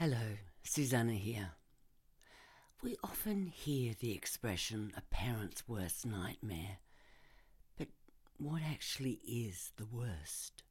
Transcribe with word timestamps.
Hello, 0.00 0.36
Susanna 0.62 1.14
here. 1.14 1.50
We 2.84 2.96
often 3.02 3.48
hear 3.48 3.94
the 3.98 4.12
expression 4.12 4.92
a 4.96 5.00
parent's 5.12 5.66
worst 5.66 6.06
nightmare, 6.06 6.78
but 7.76 7.88
what 8.36 8.62
actually 8.62 9.18
is 9.26 9.72
the 9.76 9.88
worst? 9.90 10.62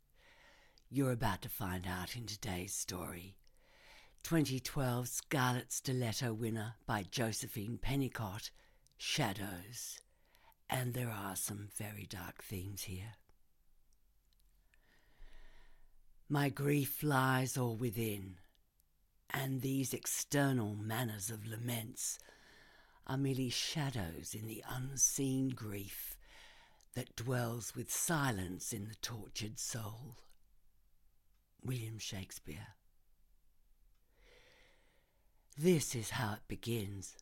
You're 0.90 1.12
about 1.12 1.42
to 1.42 1.50
find 1.50 1.86
out 1.86 2.16
in 2.16 2.26
today's 2.26 2.74
story. 2.74 3.36
2012 4.24 5.10
Scarlet 5.10 5.74
Stiletto 5.74 6.34
winner 6.34 6.76
by 6.86 7.04
Josephine 7.12 7.80
Pennicott, 7.86 8.50
Shadows. 8.96 10.00
And 10.70 10.94
there 10.94 11.12
are 11.12 11.36
some 11.36 11.68
very 11.76 12.08
dark 12.10 12.42
themes 12.42 12.84
here. 12.84 13.16
My 16.30 16.48
grief 16.48 17.04
lies 17.04 17.58
all 17.58 17.76
within 17.76 18.38
and 19.44 19.62
these 19.62 19.94
external 19.94 20.76
manners 20.76 21.30
of 21.30 21.46
laments 21.46 22.18
are 23.06 23.18
merely 23.18 23.50
shadows 23.50 24.34
in 24.34 24.48
the 24.48 24.64
unseen 24.68 25.50
grief 25.50 26.18
that 26.96 27.16
dwells 27.16 27.76
with 27.76 27.92
silence 27.92 28.74
in 28.74 28.88
the 28.88 28.96
tortured 28.96 29.60
soul. 29.60 30.18
William 31.64 32.00
Shakespeare. 32.00 32.70
This 35.56 35.94
is 35.94 36.10
how 36.12 36.34
it 36.34 36.48
begins 36.48 37.16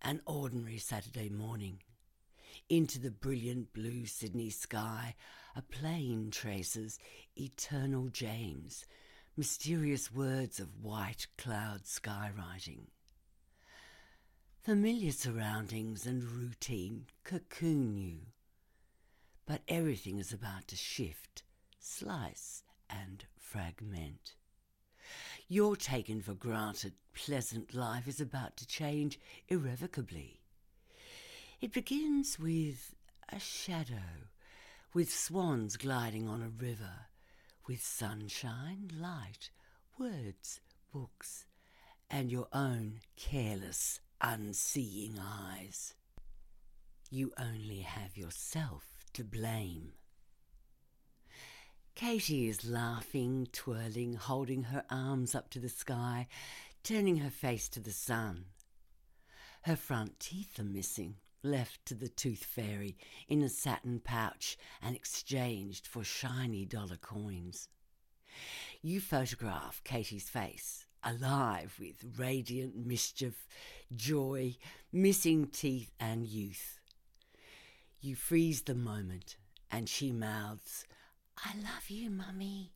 an 0.00 0.20
ordinary 0.24 0.78
Saturday 0.78 1.28
morning. 1.28 1.78
Into 2.68 3.00
the 3.00 3.10
brilliant 3.10 3.72
blue 3.72 4.06
Sydney 4.06 4.50
sky, 4.50 5.16
a 5.56 5.62
plane 5.62 6.30
traces 6.30 7.00
Eternal 7.34 8.10
James 8.10 8.84
mysterious 9.36 10.12
words 10.12 10.60
of 10.60 10.82
white 10.82 11.26
cloud 11.38 11.84
skywriting. 11.84 12.88
Familiar 14.62 15.10
surroundings 15.10 16.06
and 16.06 16.22
routine 16.22 17.06
cocoon 17.24 17.96
you, 17.96 18.18
but 19.46 19.62
everything 19.68 20.18
is 20.18 20.32
about 20.32 20.68
to 20.68 20.76
shift, 20.76 21.42
slice, 21.80 22.62
and 22.90 23.24
fragment. 23.38 24.34
Your 25.48 25.76
taken 25.76 26.20
for 26.20 26.34
granted 26.34 26.92
pleasant 27.14 27.74
life 27.74 28.06
is 28.06 28.20
about 28.20 28.58
to 28.58 28.66
change 28.66 29.18
irrevocably. 29.48 30.40
It 31.60 31.72
begins 31.72 32.38
with 32.38 32.94
a 33.30 33.40
shadow, 33.40 34.28
with 34.92 35.10
swans 35.12 35.78
gliding 35.78 36.28
on 36.28 36.42
a 36.42 36.62
river 36.62 37.06
with 37.66 37.82
sunshine, 37.82 38.90
light, 38.98 39.50
words, 39.98 40.60
books, 40.92 41.46
and 42.10 42.30
your 42.30 42.48
own 42.52 43.00
careless, 43.16 44.00
unseeing 44.20 45.18
eyes. 45.18 45.94
You 47.10 47.32
only 47.38 47.80
have 47.80 48.16
yourself 48.16 49.04
to 49.14 49.24
blame. 49.24 49.92
Katie 51.94 52.48
is 52.48 52.64
laughing, 52.64 53.48
twirling, 53.52 54.14
holding 54.14 54.64
her 54.64 54.84
arms 54.90 55.34
up 55.34 55.50
to 55.50 55.58
the 55.58 55.68
sky, 55.68 56.26
turning 56.82 57.18
her 57.18 57.30
face 57.30 57.68
to 57.68 57.80
the 57.80 57.92
sun. 57.92 58.46
Her 59.62 59.76
front 59.76 60.18
teeth 60.18 60.58
are 60.58 60.64
missing, 60.64 61.16
left 61.42 61.84
to 61.86 61.94
the 61.94 62.08
tooth 62.08 62.44
fairy 62.44 62.96
in 63.28 63.42
a 63.42 63.48
satin 63.48 64.00
pouch 64.00 64.56
and 64.80 64.94
exchanged 64.94 65.86
for 65.86 66.04
shiny 66.04 66.64
dollar 66.64 66.96
coins. 66.96 67.68
You 68.80 69.00
photograph 69.00 69.82
Katie's 69.84 70.28
face, 70.28 70.86
alive 71.02 71.76
with 71.78 72.18
radiant 72.18 72.74
mischief, 72.86 73.46
joy, 73.94 74.56
missing 74.92 75.48
teeth, 75.48 75.92
and 76.00 76.24
youth. 76.24 76.80
You 78.00 78.16
freeze 78.16 78.62
the 78.62 78.74
moment, 78.74 79.36
and 79.70 79.88
she 79.88 80.10
mouths, 80.12 80.84
I 81.38 81.54
love 81.56 81.88
you, 81.88 82.10
Mummy. 82.10 82.72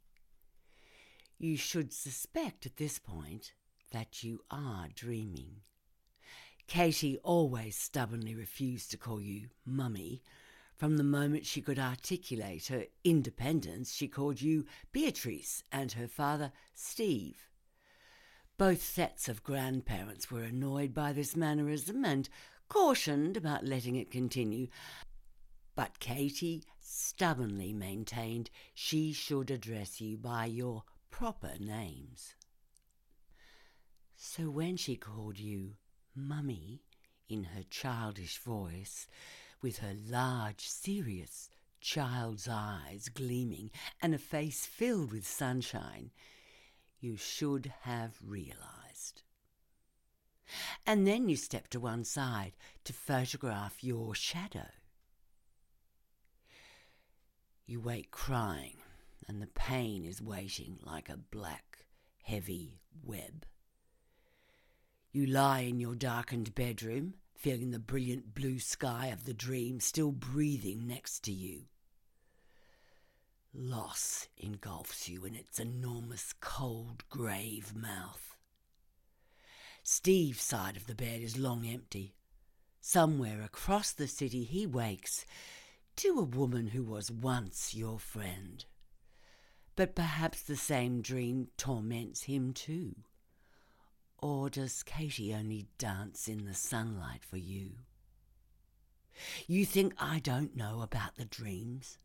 You 1.38 1.56
should 1.56 1.92
suspect 1.92 2.64
at 2.64 2.76
this 2.76 2.98
point 2.98 3.52
that 3.92 4.22
you 4.22 4.40
are 4.50 4.88
dreaming. 4.94 5.62
Katie 6.66 7.18
always 7.18 7.76
stubbornly 7.76 8.34
refused 8.34 8.90
to 8.90 8.96
call 8.96 9.20
you 9.20 9.48
Mummy. 9.64 10.22
From 10.76 10.96
the 10.96 11.04
moment 11.04 11.46
she 11.46 11.62
could 11.62 11.78
articulate 11.78 12.66
her 12.66 12.84
independence, 13.04 13.94
she 13.94 14.08
called 14.08 14.42
you 14.42 14.66
Beatrice 14.92 15.62
and 15.70 15.92
her 15.92 16.08
father 16.08 16.52
Steve. 16.74 17.48
Both 18.58 18.82
sets 18.82 19.28
of 19.28 19.44
grandparents 19.44 20.30
were 20.30 20.42
annoyed 20.42 20.92
by 20.92 21.12
this 21.12 21.36
mannerism 21.36 22.04
and 22.04 22.28
cautioned 22.68 23.36
about 23.36 23.64
letting 23.64 23.96
it 23.96 24.10
continue. 24.10 24.68
But 25.74 25.98
Katie 26.00 26.64
stubbornly 26.80 27.72
maintained 27.72 28.50
she 28.74 29.12
should 29.12 29.50
address 29.50 30.00
you 30.00 30.16
by 30.16 30.46
your 30.46 30.84
proper 31.10 31.52
names. 31.60 32.34
So 34.16 34.50
when 34.50 34.76
she 34.76 34.96
called 34.96 35.38
you 35.38 35.74
Mummy, 36.16 36.82
in 37.28 37.44
her 37.44 37.62
childish 37.68 38.38
voice, 38.38 39.06
with 39.60 39.78
her 39.78 39.94
large, 40.08 40.66
serious, 40.66 41.50
child's 41.80 42.48
eyes 42.50 43.08
gleaming 43.08 43.70
and 44.00 44.14
a 44.14 44.18
face 44.18 44.64
filled 44.66 45.12
with 45.12 45.26
sunshine, 45.26 46.10
you 46.98 47.16
should 47.16 47.72
have 47.82 48.16
realized. 48.24 49.22
And 50.86 51.06
then 51.06 51.28
you 51.28 51.36
step 51.36 51.68
to 51.68 51.80
one 51.80 52.04
side 52.04 52.52
to 52.84 52.92
photograph 52.92 53.84
your 53.84 54.14
shadow. 54.14 54.68
You 57.66 57.80
wake 57.80 58.10
crying, 58.10 58.76
and 59.28 59.42
the 59.42 59.48
pain 59.48 60.04
is 60.04 60.22
waiting 60.22 60.78
like 60.82 61.08
a 61.08 61.16
black, 61.16 61.84
heavy 62.22 62.80
web. 63.02 63.44
You 65.16 65.24
lie 65.24 65.60
in 65.60 65.80
your 65.80 65.94
darkened 65.94 66.54
bedroom, 66.54 67.14
feeling 67.34 67.70
the 67.70 67.78
brilliant 67.78 68.34
blue 68.34 68.58
sky 68.58 69.06
of 69.06 69.24
the 69.24 69.32
dream 69.32 69.80
still 69.80 70.12
breathing 70.12 70.86
next 70.86 71.20
to 71.20 71.32
you. 71.32 71.62
Loss 73.54 74.28
engulfs 74.36 75.08
you 75.08 75.24
in 75.24 75.34
its 75.34 75.58
enormous 75.58 76.34
cold 76.42 77.02
grave 77.08 77.74
mouth. 77.74 78.36
Steve's 79.82 80.42
side 80.42 80.76
of 80.76 80.86
the 80.86 80.94
bed 80.94 81.22
is 81.22 81.38
long 81.38 81.66
empty. 81.66 82.14
Somewhere 82.82 83.40
across 83.40 83.92
the 83.92 84.08
city 84.08 84.44
he 84.44 84.66
wakes 84.66 85.24
to 85.96 86.18
a 86.18 86.24
woman 86.24 86.66
who 86.66 86.84
was 86.84 87.10
once 87.10 87.74
your 87.74 87.98
friend. 87.98 88.66
But 89.76 89.94
perhaps 89.94 90.42
the 90.42 90.56
same 90.56 91.00
dream 91.00 91.48
torments 91.56 92.24
him 92.24 92.52
too. 92.52 92.96
Or 94.18 94.48
does 94.48 94.82
Katie 94.82 95.34
only 95.34 95.66
dance 95.78 96.26
in 96.26 96.46
the 96.46 96.54
sunlight 96.54 97.22
for 97.22 97.36
you? 97.36 97.72
You 99.46 99.64
think 99.64 99.94
I 99.98 100.18
don't 100.18 100.56
know 100.56 100.80
about 100.80 101.16
the 101.16 101.24
dreams? 101.24 101.98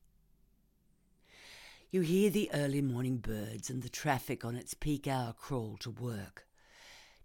You 1.90 2.02
hear 2.02 2.30
the 2.30 2.50
early 2.54 2.82
morning 2.82 3.18
birds 3.18 3.70
and 3.70 3.82
the 3.82 3.90
traffic 3.90 4.46
on 4.46 4.56
its 4.56 4.74
peak 4.74 5.08
hour 5.08 5.34
crawl 5.34 5.78
to 5.82 5.90
work. 5.90 6.48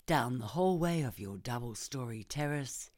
Down 0.06 0.38
the 0.38 0.46
hallway 0.46 1.02
of 1.02 1.18
your 1.18 1.36
double 1.36 1.74
story 1.74 2.24
terrace 2.24 2.90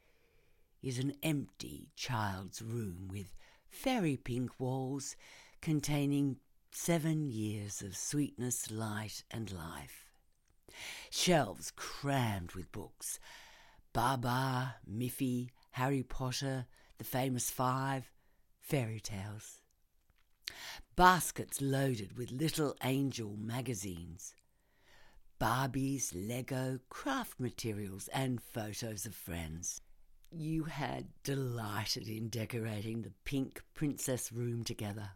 is 0.81 0.99
an 0.99 1.13
empty 1.23 1.89
child's 1.95 2.61
room 2.61 3.07
with 3.11 3.35
fairy 3.67 4.17
pink 4.17 4.59
walls 4.59 5.15
containing 5.61 6.37
seven 6.71 7.29
years 7.29 7.81
of 7.81 7.97
sweetness, 7.97 8.71
light, 8.71 9.23
and 9.31 9.51
life 9.51 10.08
shelves 11.09 11.71
crammed 11.75 12.53
with 12.53 12.71
books 12.71 13.19
Babar, 13.93 14.75
Miffy, 14.89 15.49
Harry 15.71 16.03
Potter, 16.03 16.67
The 16.97 17.03
Famous 17.03 17.49
Five, 17.49 18.11
fairy 18.59 18.99
tales. 18.99 19.61
Baskets 20.95 21.61
loaded 21.61 22.17
with 22.17 22.31
little 22.31 22.75
angel 22.83 23.35
magazines. 23.37 24.35
Barbies, 25.39 26.11
Lego, 26.13 26.79
craft 26.89 27.39
materials, 27.39 28.09
and 28.09 28.41
photos 28.41 29.05
of 29.05 29.15
friends. 29.15 29.81
You 30.31 30.65
had 30.65 31.07
delighted 31.23 32.07
in 32.07 32.29
decorating 32.29 33.01
the 33.01 33.13
pink 33.23 33.63
princess 33.73 34.31
room 34.31 34.63
together. 34.63 35.11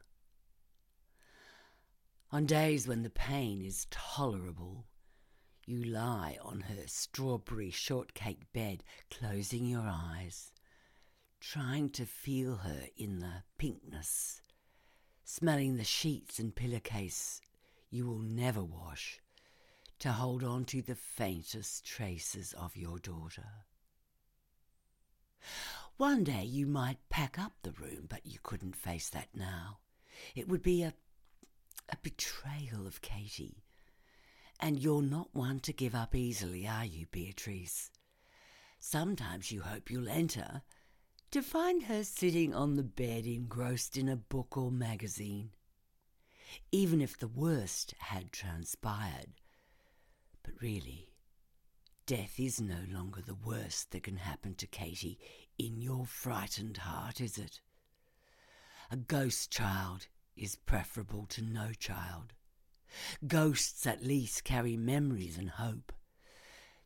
On 2.32 2.46
days 2.46 2.88
when 2.88 3.04
the 3.04 3.12
pain 3.12 3.62
is 3.62 3.86
tolerable, 3.92 4.88
you 5.66 5.84
lie 5.84 6.38
on 6.42 6.62
her 6.62 6.88
strawberry 6.88 7.70
shortcake 7.70 8.52
bed, 8.54 8.84
closing 9.10 9.66
your 9.66 9.88
eyes, 9.88 10.52
trying 11.40 11.90
to 11.92 12.06
feel 12.06 12.58
her 12.58 12.88
in 12.98 13.20
the 13.20 13.44
pinkness, 13.58 14.42
smelling 15.24 15.78
the 15.78 15.84
sheets 15.84 16.40
and 16.40 16.56
pillowcase 16.56 17.42
you 17.90 18.08
will 18.08 18.20
never 18.20 18.64
wash, 18.64 19.22
to 20.00 20.12
hold 20.12 20.44
on 20.44 20.66
to 20.66 20.82
the 20.82 20.96
faintest 20.96 21.86
traces 21.86 22.54
of 22.54 22.76
your 22.76 22.98
daughter. 22.98 23.66
One 25.98 26.24
day 26.24 26.44
you 26.44 26.66
might 26.66 26.98
pack 27.10 27.38
up 27.38 27.54
the 27.62 27.72
room, 27.72 28.08
but 28.10 28.26
you 28.26 28.40
couldn't 28.42 28.76
face 28.76 29.10
that 29.10 29.30
now. 29.36 29.78
It 30.36 30.48
would 30.48 30.64
be 30.64 30.84
a, 30.84 30.94
a 31.90 31.98
betrayal 32.02 32.88
of 32.88 33.02
Katie. 33.02 33.63
And 34.64 34.80
you're 34.80 35.02
not 35.02 35.28
one 35.34 35.60
to 35.60 35.74
give 35.74 35.94
up 35.94 36.16
easily, 36.16 36.66
are 36.66 36.86
you, 36.86 37.06
Beatrice? 37.12 37.92
Sometimes 38.80 39.52
you 39.52 39.60
hope 39.60 39.92
you'll 39.92 40.08
enter 40.08 40.62
to 41.32 41.42
find 41.42 41.84
her 41.84 42.06
sitting 42.06 42.54
on 42.54 42.76
the 42.76 42.84
bed 42.84 43.26
engrossed 43.26 43.98
in 43.98 44.08
a 44.08 44.16
book 44.16 44.56
or 44.56 44.72
magazine. 44.72 45.50
Even 46.72 47.02
if 47.02 47.20
the 47.20 47.28
worst 47.28 47.94
had 47.98 48.32
transpired. 48.32 49.34
But 50.44 50.54
really, 50.62 51.10
death 52.06 52.40
is 52.40 52.62
no 52.62 52.86
longer 52.90 53.22
the 53.22 53.36
worst 53.36 53.92
that 53.92 54.04
can 54.04 54.16
happen 54.16 54.56
to 54.56 54.66
Katie 54.66 55.20
in 55.58 55.82
your 55.82 56.06
frightened 56.06 56.78
heart, 56.78 57.20
is 57.20 57.38
it? 57.38 57.60
A 58.90 58.96
ghost 58.96 59.52
child 59.52 60.08
is 60.38 60.56
preferable 60.56 61.26
to 61.32 61.42
no 61.42 61.74
child. 61.78 62.32
Ghosts 63.26 63.86
at 63.88 64.04
least 64.04 64.44
carry 64.44 64.78
memories 64.78 65.38
and 65.38 65.50
hope. 65.50 65.92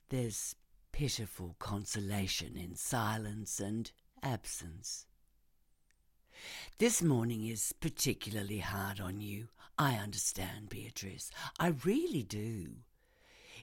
There's 0.09 0.55
pitiful 0.91 1.55
consolation 1.59 2.57
in 2.57 2.75
silence 2.75 3.59
and 3.59 3.91
absence. 4.23 5.05
This 6.77 7.01
morning 7.01 7.45
is 7.47 7.73
particularly 7.79 8.59
hard 8.59 8.99
on 8.99 9.19
you. 9.21 9.47
I 9.77 9.95
understand, 9.95 10.69
Beatrice. 10.69 11.31
I 11.59 11.73
really 11.83 12.23
do. 12.23 12.77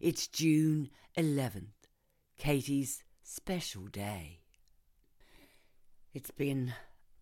It's 0.00 0.26
June 0.26 0.90
11th, 1.16 1.88
Katie's 2.36 3.02
special 3.22 3.86
day. 3.86 4.40
It's 6.12 6.30
been 6.30 6.74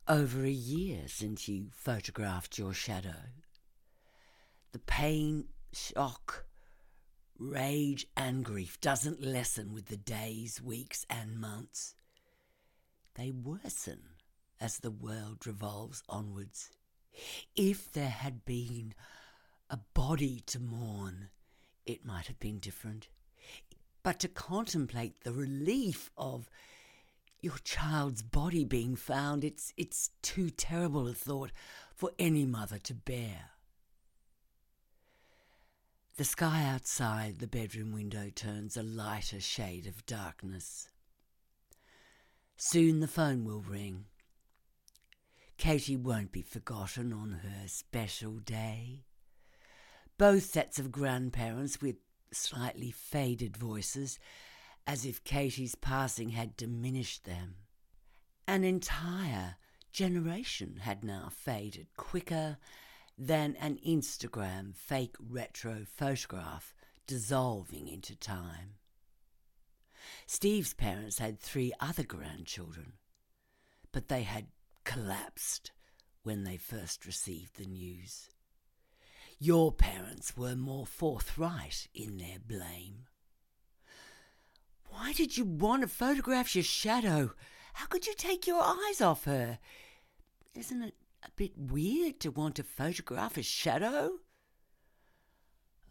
over 0.09 0.45
a 0.45 0.51
year 0.51 1.03
since 1.07 1.49
you 1.49 1.69
photographed 1.73 2.59
your 2.59 2.75
shadow. 2.75 3.31
The 4.73 4.79
pain, 4.79 5.49
shock, 5.73 6.47
rage, 7.39 8.07
and 8.17 8.43
grief 8.43 8.81
doesn't 8.81 9.23
lessen 9.23 9.75
with 9.75 9.87
the 9.87 9.99
days, 9.99 10.63
weeks, 10.63 11.05
and 11.11 11.39
months. 11.39 11.95
They 13.15 13.31
worsen 13.31 14.01
as 14.59 14.79
the 14.79 14.91
world 14.91 15.47
revolves 15.47 16.03
onwards. 16.09 16.71
If 17.55 17.93
there 17.93 18.09
had 18.09 18.47
been 18.47 18.95
a 19.69 19.79
body 19.93 20.43
to 20.47 20.59
mourn, 20.59 21.29
it 21.85 22.07
might 22.07 22.27
have 22.29 22.41
been 22.41 22.59
different. 22.59 23.09
But 24.03 24.21
to 24.21 24.29
contemplate 24.29 25.23
the 25.23 25.33
relief 25.33 26.11
of 26.17 26.49
your 27.43 27.59
child's 27.65 28.23
body 28.23 28.65
being 28.65 28.97
found, 28.97 29.45
it's, 29.45 29.75
it's 29.77 30.11
too 30.23 30.49
terrible 30.49 31.09
a 31.09 31.13
thought 31.13 31.53
for 31.95 32.11
any 32.19 32.47
mother 32.47 32.79
to 32.79 32.95
bear. 32.95 33.52
The 36.19 36.25
sky 36.25 36.65
outside 36.65 37.39
the 37.39 37.47
bedroom 37.47 37.91
window 37.91 38.29
turns 38.35 38.77
a 38.77 38.83
lighter 38.83 39.41
shade 39.41 39.87
of 39.87 40.05
darkness. 40.05 40.91
Soon 42.55 43.01
the 43.01 43.09
phone 43.09 43.47
will 43.47 43.63
ring. 43.63 44.05
Katie 45.57 45.97
won't 45.97 46.31
be 46.31 46.43
forgotten 46.43 47.15
on 47.15 47.41
her 47.43 47.67
special 47.67 48.33
day. 48.33 49.05
Both 50.19 50.45
sets 50.45 50.79
of 50.79 50.93
grandparents 50.93 51.81
with 51.81 51.97
slightly 52.31 52.91
faded 52.91 53.57
voices 53.57 54.19
as 54.87 55.07
if 55.07 55.25
Katie's 55.25 55.75
passing 55.75 56.31
had 56.31 56.59
diminished 56.59 57.25
them. 57.25 57.55
An 58.47 58.65
entire 58.65 59.57
generation 59.93 60.81
had 60.83 61.05
now 61.05 61.31
faded 61.31 61.87
quicker 61.97 62.59
than 63.19 63.57
an 63.57 63.79
Instagram 63.87 64.75
fake 64.75 65.17
retro 65.19 65.85
photograph 65.85 66.75
dissolving 67.07 67.89
into 67.89 68.17
time. 68.17 68.77
Steve's 70.27 70.75
parents 70.75 71.19
had 71.19 71.39
three 71.39 71.73
other 71.81 72.03
grandchildren, 72.03 72.95
but 73.93 74.09
they 74.09 74.23
had 74.23 74.47
collapsed 74.85 75.73
when 76.23 76.45
they 76.45 76.57
first 76.57 77.07
received 77.07 77.57
the 77.57 77.67
news. 77.67 78.29
Your 79.39 79.73
parents 79.73 80.37
were 80.37 80.55
more 80.55 80.87
forthright 80.87 81.89
in 81.95 82.17
their 82.17 82.39
blame. 82.39 83.07
Why 84.89 85.13
did 85.13 85.37
you 85.37 85.45
want 85.45 85.83
to 85.83 85.89
photograph 85.89 86.55
your 86.55 86.65
shadow? 86.65 87.33
How 87.75 87.87
could 87.87 88.07
you 88.07 88.15
take 88.15 88.47
your 88.47 88.63
eyes 88.63 89.01
off 89.01 89.25
her? 89.25 89.59
Isn't 90.55 90.83
it 90.83 90.95
a 91.25 91.31
bit 91.37 91.53
weird 91.57 92.21
to 92.21 92.31
want 92.31 92.57
to 92.57 92.63
photograph 92.63 93.37
a 93.37 93.43
shadow? 93.43 94.19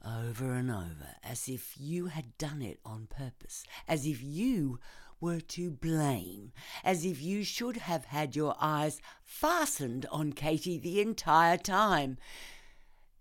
Over 0.03 0.53
and 0.53 0.71
over, 0.71 1.15
as 1.23 1.47
if 1.47 1.75
you 1.77 2.07
had 2.07 2.37
done 2.37 2.61
it 2.61 2.79
on 2.83 3.07
purpose, 3.07 3.63
as 3.87 4.05
if 4.05 4.21
you 4.21 4.79
were 5.19 5.39
to 5.39 5.69
blame, 5.69 6.51
as 6.83 7.05
if 7.05 7.21
you 7.21 7.43
should 7.43 7.77
have 7.77 8.05
had 8.05 8.35
your 8.35 8.55
eyes 8.59 8.99
fastened 9.23 10.07
on 10.11 10.33
Katie 10.33 10.79
the 10.79 10.99
entire 10.99 11.57
time. 11.57 12.17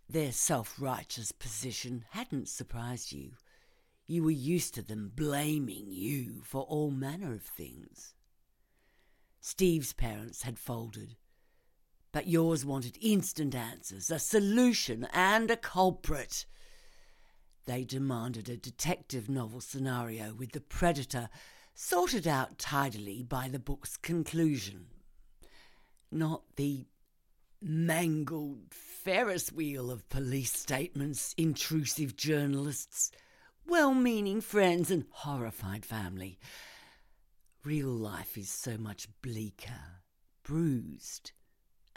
Their 0.09 0.33
self 0.33 0.81
righteous 0.81 1.31
position 1.31 2.05
hadn't 2.11 2.49
surprised 2.49 3.13
you. 3.13 3.33
You 4.07 4.25
were 4.25 4.31
used 4.31 4.75
to 4.75 4.83
them 4.83 5.13
blaming 5.15 5.87
you 5.91 6.43
for 6.43 6.63
all 6.63 6.91
manner 6.91 7.33
of 7.33 7.43
things. 7.43 8.15
Steve's 9.41 9.93
parents 9.93 10.43
had 10.43 10.59
folded, 10.59 11.17
but 12.13 12.27
yours 12.27 12.65
wanted 12.65 12.99
instant 13.01 13.55
answers, 13.55 14.11
a 14.11 14.19
solution, 14.19 15.07
and 15.13 15.51
a 15.51 15.57
culprit. 15.57 16.47
They 17.67 17.85
demanded 17.85 18.49
a 18.49 18.57
detective 18.57 19.29
novel 19.29 19.61
scenario 19.61 20.35
with 20.35 20.53
the 20.53 20.61
predator 20.61 21.29
sorted 21.75 22.27
out 22.27 22.59
tidily 22.59 23.23
by 23.23 23.49
the 23.49 23.59
book's 23.59 23.97
conclusion, 23.97 24.87
not 26.11 26.43
the 26.57 26.87
mangled 27.63 28.73
Ferris 28.73 29.53
wheel 29.53 29.91
of 29.91 30.09
police 30.09 30.53
statements, 30.53 31.35
intrusive 31.37 32.17
journalists 32.17 33.11
well 33.71 33.95
meaning 33.95 34.41
friends, 34.41 34.91
and 34.91 35.05
horrified 35.11 35.85
family. 35.85 36.39
Real 37.65 37.89
life 37.89 38.37
is 38.37 38.49
so 38.49 38.77
much 38.77 39.09
bleaker, 39.23 40.03
bruised, 40.43 41.31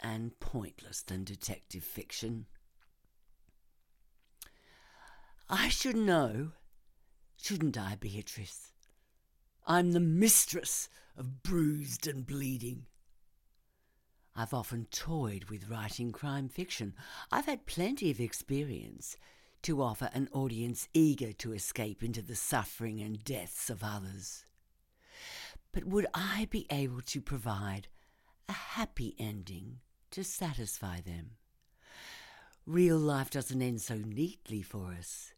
and 0.00 0.38
pointless 0.40 1.02
than 1.02 1.24
detective 1.24 1.84
fiction. 1.84 2.46
I 5.48 5.68
should 5.68 5.96
know, 5.96 6.52
shouldn't 7.36 7.76
I, 7.76 7.96
Beatrice? 7.98 8.72
I'm 9.66 9.92
the 9.92 10.00
mistress 10.00 10.88
of 11.16 11.42
bruised 11.42 12.06
and 12.06 12.26
bleeding. 12.26 12.86
I've 14.36 14.52
often 14.52 14.86
toyed 14.90 15.44
with 15.44 15.68
writing 15.68 16.10
crime 16.12 16.48
fiction. 16.48 16.94
I've 17.30 17.46
had 17.46 17.66
plenty 17.66 18.10
of 18.10 18.20
experience 18.20 19.16
to 19.62 19.80
offer 19.80 20.10
an 20.12 20.28
audience 20.32 20.88
eager 20.92 21.32
to 21.32 21.52
escape 21.52 22.02
into 22.02 22.20
the 22.20 22.34
suffering 22.34 23.00
and 23.00 23.22
deaths 23.22 23.70
of 23.70 23.82
others. 23.82 24.44
But 25.72 25.84
would 25.84 26.06
I 26.12 26.48
be 26.50 26.66
able 26.70 27.00
to 27.02 27.20
provide 27.20 27.88
a 28.48 28.52
happy 28.52 29.14
ending 29.18 29.78
to 30.10 30.24
satisfy 30.24 31.00
them? 31.00 31.32
Real 32.66 32.98
life 32.98 33.30
doesn't 33.30 33.60
end 33.60 33.80
so 33.82 33.96
neatly 33.96 34.62
for 34.62 34.94
us. 34.98 35.32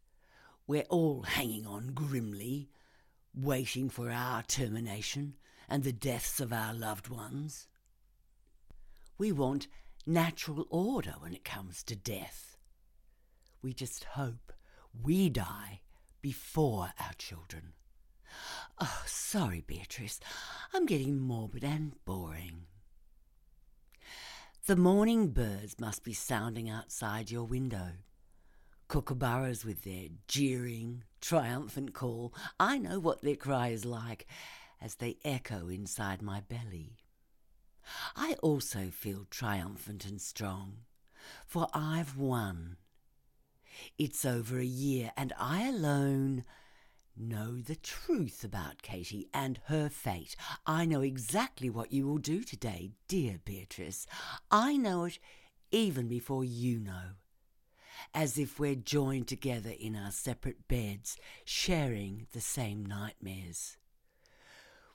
We're 0.65 0.83
all 0.89 1.23
hanging 1.23 1.65
on 1.65 1.91
grimly, 1.93 2.69
waiting 3.33 3.89
for 3.89 4.09
our 4.09 4.43
termination 4.43 5.35
and 5.69 5.83
the 5.83 5.91
deaths 5.91 6.39
of 6.39 6.53
our 6.53 6.73
loved 6.73 7.09
ones. 7.09 7.67
We 9.17 9.31
want 9.31 9.67
natural 10.05 10.65
order 10.69 11.15
when 11.19 11.33
it 11.33 11.43
comes 11.43 11.83
to 11.83 11.95
death. 11.95 12.57
We 13.61 13.73
just 13.73 14.03
hope 14.03 14.53
we 15.03 15.29
die 15.29 15.81
before 16.21 16.91
our 16.99 17.13
children. 17.17 17.73
Oh, 18.79 19.03
sorry, 19.05 19.63
Beatrice. 19.65 20.19
I'm 20.73 20.85
getting 20.85 21.19
morbid 21.19 21.63
and 21.63 21.93
boring. 22.05 22.67
The 24.67 24.75
morning 24.75 25.29
birds 25.29 25.79
must 25.79 26.03
be 26.03 26.11
sounding 26.11 26.69
outside 26.69 27.31
your 27.31 27.45
window. 27.45 27.91
Kookaburras 28.89 29.63
with 29.63 29.85
their 29.85 30.09
jeering, 30.27 31.03
triumphant 31.21 31.93
call. 31.93 32.33
I 32.59 32.77
know 32.77 32.99
what 32.99 33.21
their 33.21 33.37
cry 33.37 33.69
is 33.69 33.85
like 33.85 34.27
as 34.81 34.95
they 34.95 35.19
echo 35.23 35.69
inside 35.69 36.21
my 36.21 36.41
belly. 36.41 36.97
I 38.13 38.35
also 38.43 38.89
feel 38.91 39.25
triumphant 39.29 40.03
and 40.03 40.19
strong, 40.19 40.79
for 41.45 41.69
I've 41.73 42.17
won 42.17 42.75
It's 43.97 44.25
over 44.25 44.59
a 44.59 44.65
year, 44.65 45.13
and 45.15 45.31
I 45.39 45.65
alone 45.69 46.43
know 47.19 47.59
the 47.59 47.75
truth 47.75 48.43
about 48.43 48.81
Katie 48.81 49.27
and 49.33 49.59
her 49.65 49.89
fate. 49.89 50.35
I 50.65 50.85
know 50.85 51.01
exactly 51.01 51.69
what 51.69 51.91
you 51.91 52.07
will 52.07 52.17
do 52.17 52.43
today, 52.43 52.91
dear 53.07 53.39
Beatrice. 53.43 54.05
I 54.51 54.77
know 54.77 55.05
it 55.05 55.19
even 55.71 56.07
before 56.07 56.43
you 56.43 56.79
know. 56.79 57.15
As 58.13 58.37
if 58.37 58.59
we're 58.59 58.75
joined 58.75 59.27
together 59.27 59.71
in 59.77 59.95
our 59.95 60.11
separate 60.11 60.67
beds, 60.67 61.17
sharing 61.45 62.27
the 62.31 62.41
same 62.41 62.85
nightmares. 62.85 63.77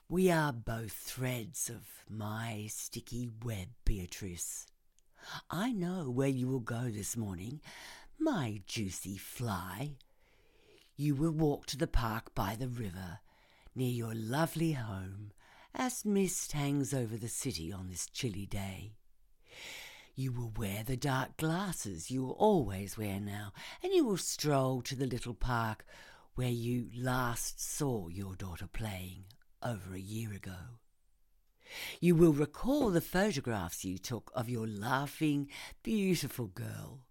We 0.09 0.31
are 0.31 0.53
both 0.53 0.91
threads 0.91 1.69
of 1.69 1.87
my 2.09 2.67
sticky 2.69 3.29
web, 3.43 3.67
Beatrice. 3.85 4.67
I 5.49 5.71
know 5.71 6.09
where 6.09 6.27
you 6.27 6.47
will 6.47 6.59
go 6.59 6.89
this 6.89 7.17
morning, 7.17 7.61
my 8.19 8.61
juicy 8.67 9.17
fly. 9.17 9.95
You 10.95 11.15
will 11.15 11.31
walk 11.31 11.65
to 11.67 11.77
the 11.77 11.87
park 11.87 12.35
by 12.35 12.55
the 12.55 12.67
river, 12.67 13.19
near 13.75 13.91
your 13.91 14.13
lovely 14.13 14.73
home, 14.73 15.31
as 15.73 16.05
mist 16.05 16.51
hangs 16.51 16.93
over 16.93 17.17
the 17.17 17.29
city 17.29 17.73
on 17.73 17.87
this 17.87 18.05
chilly 18.07 18.45
day. 18.45 18.93
You 20.15 20.31
will 20.31 20.53
wear 20.55 20.83
the 20.83 20.95
dark 20.95 21.37
glasses 21.37 22.11
you 22.11 22.29
always 22.29 22.95
wear 22.95 23.19
now, 23.19 23.53
and 23.81 23.91
you 23.91 24.05
will 24.05 24.17
stroll 24.17 24.83
to 24.83 24.95
the 24.95 25.07
little 25.07 25.33
park 25.33 25.83
where 26.35 26.49
you 26.49 26.89
last 26.95 27.59
saw 27.59 28.07
your 28.09 28.35
daughter 28.35 28.67
playing 28.71 29.23
over 29.63 29.95
a 29.95 29.99
year 29.99 30.31
ago. 30.31 30.77
You 31.99 32.15
will 32.15 32.33
recall 32.33 32.91
the 32.91 33.01
photographs 33.01 33.83
you 33.83 33.97
took 33.97 34.31
of 34.35 34.47
your 34.49 34.67
laughing, 34.67 35.49
beautiful 35.81 36.45
girl. 36.47 37.07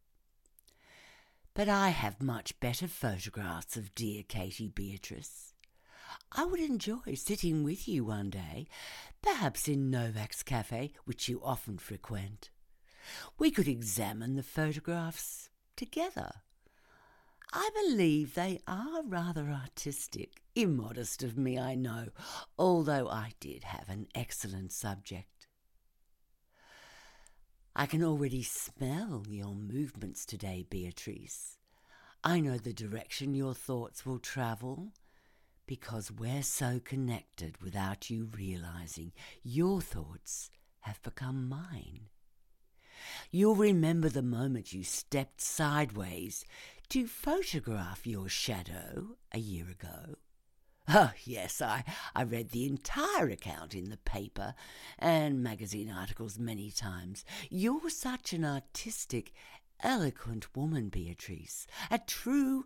But 1.55 1.69
I 1.69 1.91
have 1.91 2.23
much 2.23 2.59
better 2.61 2.89
photographs 2.89 3.77
of 3.77 3.95
dear 3.95 4.23
Katie 4.23 4.69
Beatrice. 4.69 5.53
I 6.31 6.47
would 6.47 6.61
enjoy 6.61 7.15
sitting 7.15 7.63
with 7.63 7.87
you 7.87 8.07
one 8.07 8.31
day, 8.31 8.69
perhaps 9.21 9.69
in 9.69 9.91
Novak's 9.91 10.43
cafe, 10.43 10.93
which 11.05 11.29
you 11.29 11.43
often 11.45 11.77
frequent. 11.77 12.49
We 13.39 13.51
could 13.51 13.69
examine 13.69 14.37
the 14.37 14.43
photographs 14.43 15.51
together. 15.77 16.31
I 17.53 17.69
believe 17.85 18.35
they 18.35 18.61
are 18.67 19.03
rather 19.03 19.51
artistic. 19.51 20.41
Immodest 20.55 21.23
of 21.23 21.37
me, 21.37 21.59
I 21.59 21.75
know, 21.75 22.09
although 22.59 23.09
I 23.09 23.33
did 23.41 23.65
have 23.65 23.91
an 23.91 24.07
excellent 24.15 24.73
subject. 24.73 25.42
I 27.75 27.87
can 27.87 28.05
already 28.05 28.43
smell 28.43 29.25
your 29.29 29.55
movements 29.55 30.27
today, 30.27 30.67
Beatrice. 30.69 31.57
I 32.23 32.39
know 32.41 32.59
the 32.59 32.75
direction 32.75 33.35
your 33.35 33.55
thoughts 33.55 34.05
will 34.05 34.19
travel 34.19 34.93
because 35.67 36.13
we're 36.13 36.43
so 36.43 36.81
connected 36.85 37.63
without 37.63 38.11
you 38.11 38.29
realizing 38.37 39.13
your 39.43 39.81
thoughts 39.81 40.51
have 40.81 41.03
become 41.03 41.49
mine. 41.49 42.09
You'll 43.31 43.57
remember 43.57 44.11
the 44.11 44.23
moment 44.23 44.75
you 44.75 44.85
stepped 44.85 45.41
sideways 45.41 46.45
to 46.91 47.07
photograph 47.07 48.07
your 48.07 48.29
shadow 48.29 49.17
a 49.33 49.39
year 49.39 49.65
ago. 49.71 50.17
Oh, 50.89 51.13
yes, 51.25 51.63
I, 51.63 51.85
I 52.15 52.25
read 52.25 52.51
the 52.51 52.67
entire 52.67 53.29
account 53.29 53.75
in 53.75 53.91
the 53.91 53.99
paper 53.99 54.55
and 54.99 55.43
magazine 55.43 55.91
articles 55.91 56.39
many 56.39 56.71
times. 56.71 57.25
You're 57.51 57.89
such 57.89 58.33
an 58.33 58.45
artistic, 58.45 59.33
eloquent 59.81 60.55
woman, 60.57 60.89
Beatrice, 60.89 61.67
a 61.91 61.99
true 61.99 62.65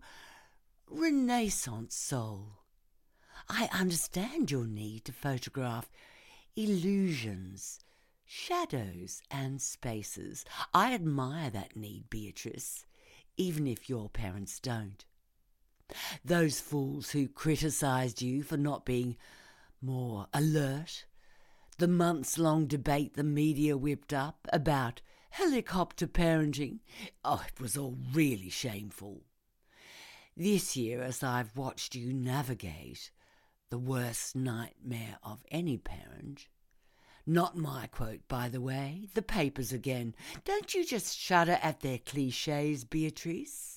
Renaissance 0.88 1.94
soul. 1.94 2.60
I 3.48 3.68
understand 3.72 4.50
your 4.50 4.66
need 4.66 5.04
to 5.04 5.12
photograph 5.12 5.90
illusions, 6.56 7.80
shadows, 8.24 9.22
and 9.30 9.60
spaces. 9.60 10.44
I 10.72 10.94
admire 10.94 11.50
that 11.50 11.76
need, 11.76 12.08
Beatrice 12.08 12.86
even 13.36 13.66
if 13.66 13.88
your 13.88 14.08
parents 14.08 14.58
don't. 14.58 15.04
Those 16.24 16.60
fools 16.60 17.10
who 17.10 17.28
criticised 17.28 18.20
you 18.20 18.42
for 18.42 18.56
not 18.56 18.84
being 18.84 19.16
more 19.80 20.26
alert, 20.32 21.04
the 21.78 21.88
months 21.88 22.38
long 22.38 22.66
debate 22.66 23.14
the 23.14 23.22
media 23.22 23.76
whipped 23.76 24.12
up 24.12 24.48
about 24.52 25.00
helicopter 25.30 26.06
parenting, 26.06 26.80
oh, 27.24 27.44
it 27.46 27.60
was 27.60 27.76
all 27.76 27.96
really 28.12 28.48
shameful. 28.48 29.22
This 30.36 30.76
year, 30.76 31.02
as 31.02 31.22
I've 31.22 31.56
watched 31.56 31.94
you 31.94 32.12
navigate 32.12 33.10
the 33.70 33.78
worst 33.78 34.34
nightmare 34.34 35.18
of 35.22 35.44
any 35.50 35.76
parent, 35.76 36.48
not 37.26 37.56
my 37.56 37.88
quote, 37.88 38.28
by 38.28 38.48
the 38.48 38.60
way. 38.60 39.08
The 39.14 39.22
papers 39.22 39.72
again. 39.72 40.14
Don't 40.44 40.74
you 40.74 40.84
just 40.84 41.18
shudder 41.18 41.58
at 41.60 41.80
their 41.80 41.98
cliches, 41.98 42.84
Beatrice? 42.84 43.75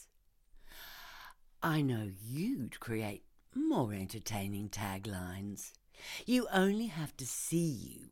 I 1.62 1.82
know 1.82 2.10
you'd 2.26 2.80
create 2.80 3.24
more 3.54 3.94
entertaining 3.94 4.70
taglines. 4.70 5.74
You 6.26 6.48
only 6.54 6.88
have 6.88 7.16
to 7.18 7.26
see 7.26 7.58
you 7.58 8.12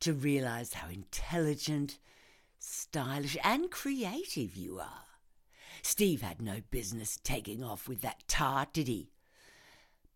to 0.00 0.12
realize 0.12 0.74
how 0.74 0.88
intelligent, 0.88 1.98
stylish, 2.60 3.36
and 3.42 3.70
creative 3.70 4.54
you 4.54 4.78
are. 4.78 5.04
Steve 5.82 6.22
had 6.22 6.40
no 6.40 6.60
business 6.70 7.18
taking 7.22 7.64
off 7.64 7.88
with 7.88 8.02
that 8.02 8.22
tart, 8.28 8.72
did 8.72 8.86
he? 8.86 9.10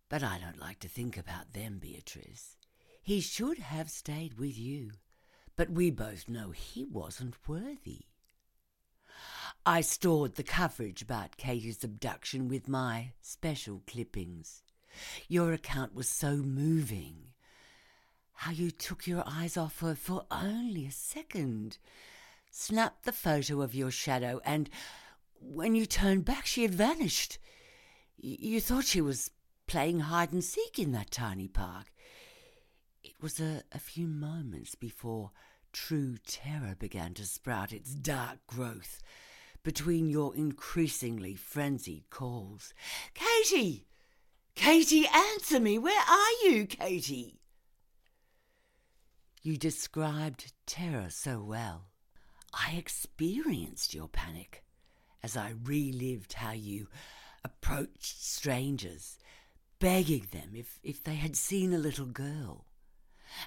But 0.08 0.22
I 0.22 0.38
don't 0.38 0.60
like 0.60 0.78
to 0.80 0.88
think 0.88 1.16
about 1.16 1.52
them, 1.52 1.78
Beatrice. 1.78 2.56
He 3.02 3.20
should 3.20 3.58
have 3.58 3.90
stayed 3.90 4.38
with 4.38 4.56
you, 4.56 4.92
but 5.56 5.70
we 5.70 5.90
both 5.90 6.28
know 6.28 6.50
he 6.50 6.84
wasn't 6.84 7.34
worthy. 7.48 8.06
I 9.66 9.80
stored 9.80 10.34
the 10.34 10.42
coverage 10.42 11.02
about 11.02 11.36
Katie's 11.36 11.84
abduction 11.84 12.48
with 12.48 12.68
my 12.68 13.12
special 13.20 13.82
clippings. 13.86 14.62
Your 15.28 15.52
account 15.52 15.94
was 15.94 16.08
so 16.08 16.36
moving. 16.36 17.32
How 18.32 18.52
you 18.52 18.70
took 18.70 19.06
your 19.06 19.22
eyes 19.26 19.56
off 19.56 19.80
her 19.80 19.94
for 19.94 20.24
only 20.30 20.86
a 20.86 20.90
second, 20.90 21.78
snapped 22.50 23.04
the 23.04 23.12
photo 23.12 23.60
of 23.62 23.74
your 23.74 23.90
shadow, 23.90 24.40
and 24.44 24.70
when 25.40 25.74
you 25.74 25.86
turned 25.86 26.24
back, 26.24 26.46
she 26.46 26.62
had 26.62 26.74
vanished. 26.74 27.38
You 28.18 28.60
thought 28.60 28.84
she 28.84 29.00
was 29.00 29.30
playing 29.66 30.00
hide 30.00 30.32
and 30.32 30.42
seek 30.44 30.78
in 30.78 30.92
that 30.92 31.10
tiny 31.10 31.48
park. 31.48 31.92
It 33.02 33.14
was 33.20 33.40
a, 33.40 33.62
a 33.72 33.78
few 33.78 34.06
moments 34.06 34.74
before 34.74 35.30
true 35.72 36.16
terror 36.26 36.74
began 36.78 37.14
to 37.14 37.24
sprout 37.24 37.72
its 37.72 37.94
dark 37.94 38.46
growth 38.46 39.00
between 39.62 40.08
your 40.08 40.34
increasingly 40.34 41.34
frenzied 41.34 42.08
calls. 42.10 42.72
Katie! 43.14 43.86
Katie, 44.54 45.06
answer 45.06 45.60
me! 45.60 45.78
Where 45.78 46.02
are 46.08 46.48
you, 46.48 46.66
Katie? 46.66 47.40
You 49.42 49.56
described 49.56 50.52
terror 50.66 51.08
so 51.08 51.42
well. 51.42 51.86
I 52.52 52.72
experienced 52.72 53.94
your 53.94 54.08
panic 54.08 54.64
as 55.22 55.36
I 55.36 55.54
relived 55.62 56.34
how 56.34 56.52
you 56.52 56.88
approached 57.44 58.22
strangers, 58.22 59.18
begging 59.78 60.26
them 60.30 60.50
if, 60.54 60.78
if 60.82 61.02
they 61.02 61.14
had 61.14 61.36
seen 61.36 61.72
a 61.72 61.78
little 61.78 62.06
girl. 62.06 62.66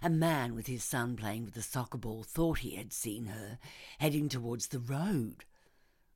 A 0.01 0.09
man 0.09 0.55
with 0.55 0.67
his 0.67 0.83
son 0.83 1.15
playing 1.15 1.45
with 1.45 1.57
a 1.57 1.61
soccer 1.61 1.97
ball 1.97 2.23
thought 2.23 2.59
he 2.59 2.75
had 2.75 2.93
seen 2.93 3.25
her 3.25 3.59
heading 3.99 4.29
towards 4.29 4.67
the 4.67 4.79
road. 4.79 5.45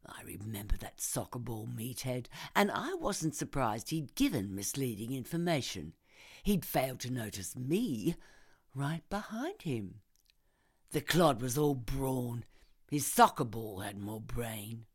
I 0.07 0.21
remember 0.23 0.77
that 0.77 1.01
soccer 1.01 1.39
ball 1.39 1.67
meathead, 1.67 2.27
and 2.55 2.71
I 2.71 2.93
wasn't 2.95 3.35
surprised 3.35 3.89
he'd 3.89 4.15
given 4.15 4.55
misleading 4.55 5.13
information. 5.13 5.93
He'd 6.43 6.65
failed 6.65 6.99
to 7.01 7.11
notice 7.11 7.55
me 7.55 8.15
right 8.73 9.07
behind 9.09 9.63
him. 9.63 10.01
The 10.91 11.01
clod 11.01 11.41
was 11.41 11.57
all 11.57 11.75
brawn. 11.75 12.45
His 12.89 13.05
soccer 13.05 13.43
ball 13.43 13.79
had 13.79 13.97
more 13.97 14.21
brain. 14.21 14.85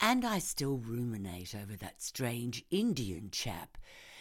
And 0.00 0.24
I 0.24 0.40
still 0.40 0.78
ruminate 0.78 1.54
over 1.54 1.76
that 1.76 2.02
strange 2.02 2.64
Indian 2.70 3.30
chap 3.30 3.78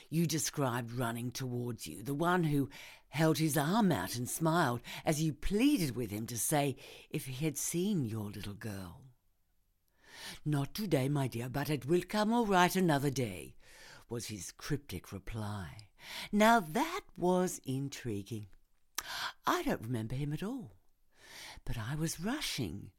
you 0.09 0.25
described 0.25 0.91
running 0.93 1.31
towards 1.31 1.87
you, 1.87 2.03
the 2.03 2.13
one 2.13 2.45
who 2.45 2.69
held 3.09 3.37
his 3.37 3.57
arm 3.57 3.91
out 3.91 4.15
and 4.15 4.29
smiled 4.29 4.81
as 5.05 5.21
you 5.21 5.33
pleaded 5.33 5.95
with 5.95 6.11
him 6.11 6.25
to 6.27 6.37
say 6.37 6.75
if 7.09 7.25
he 7.25 7.45
had 7.45 7.57
seen 7.57 8.05
your 8.05 8.29
little 8.29 8.53
girl. 8.53 9.01
Not 10.45 10.73
today, 10.73 11.09
my 11.09 11.27
dear, 11.27 11.49
but 11.49 11.69
it 11.69 11.85
will 11.85 12.01
come 12.07 12.33
all 12.33 12.45
right 12.45 12.75
another 12.75 13.09
day, 13.09 13.55
was 14.09 14.27
his 14.27 14.51
cryptic 14.51 15.11
reply. 15.11 15.89
Now 16.31 16.59
that 16.59 17.01
was 17.15 17.59
intriguing. 17.65 18.47
I 19.45 19.63
don't 19.63 19.81
remember 19.81 20.15
him 20.15 20.33
at 20.33 20.43
all, 20.43 20.73
but 21.65 21.77
I 21.77 21.95
was 21.95 22.19
rushing, 22.19 22.91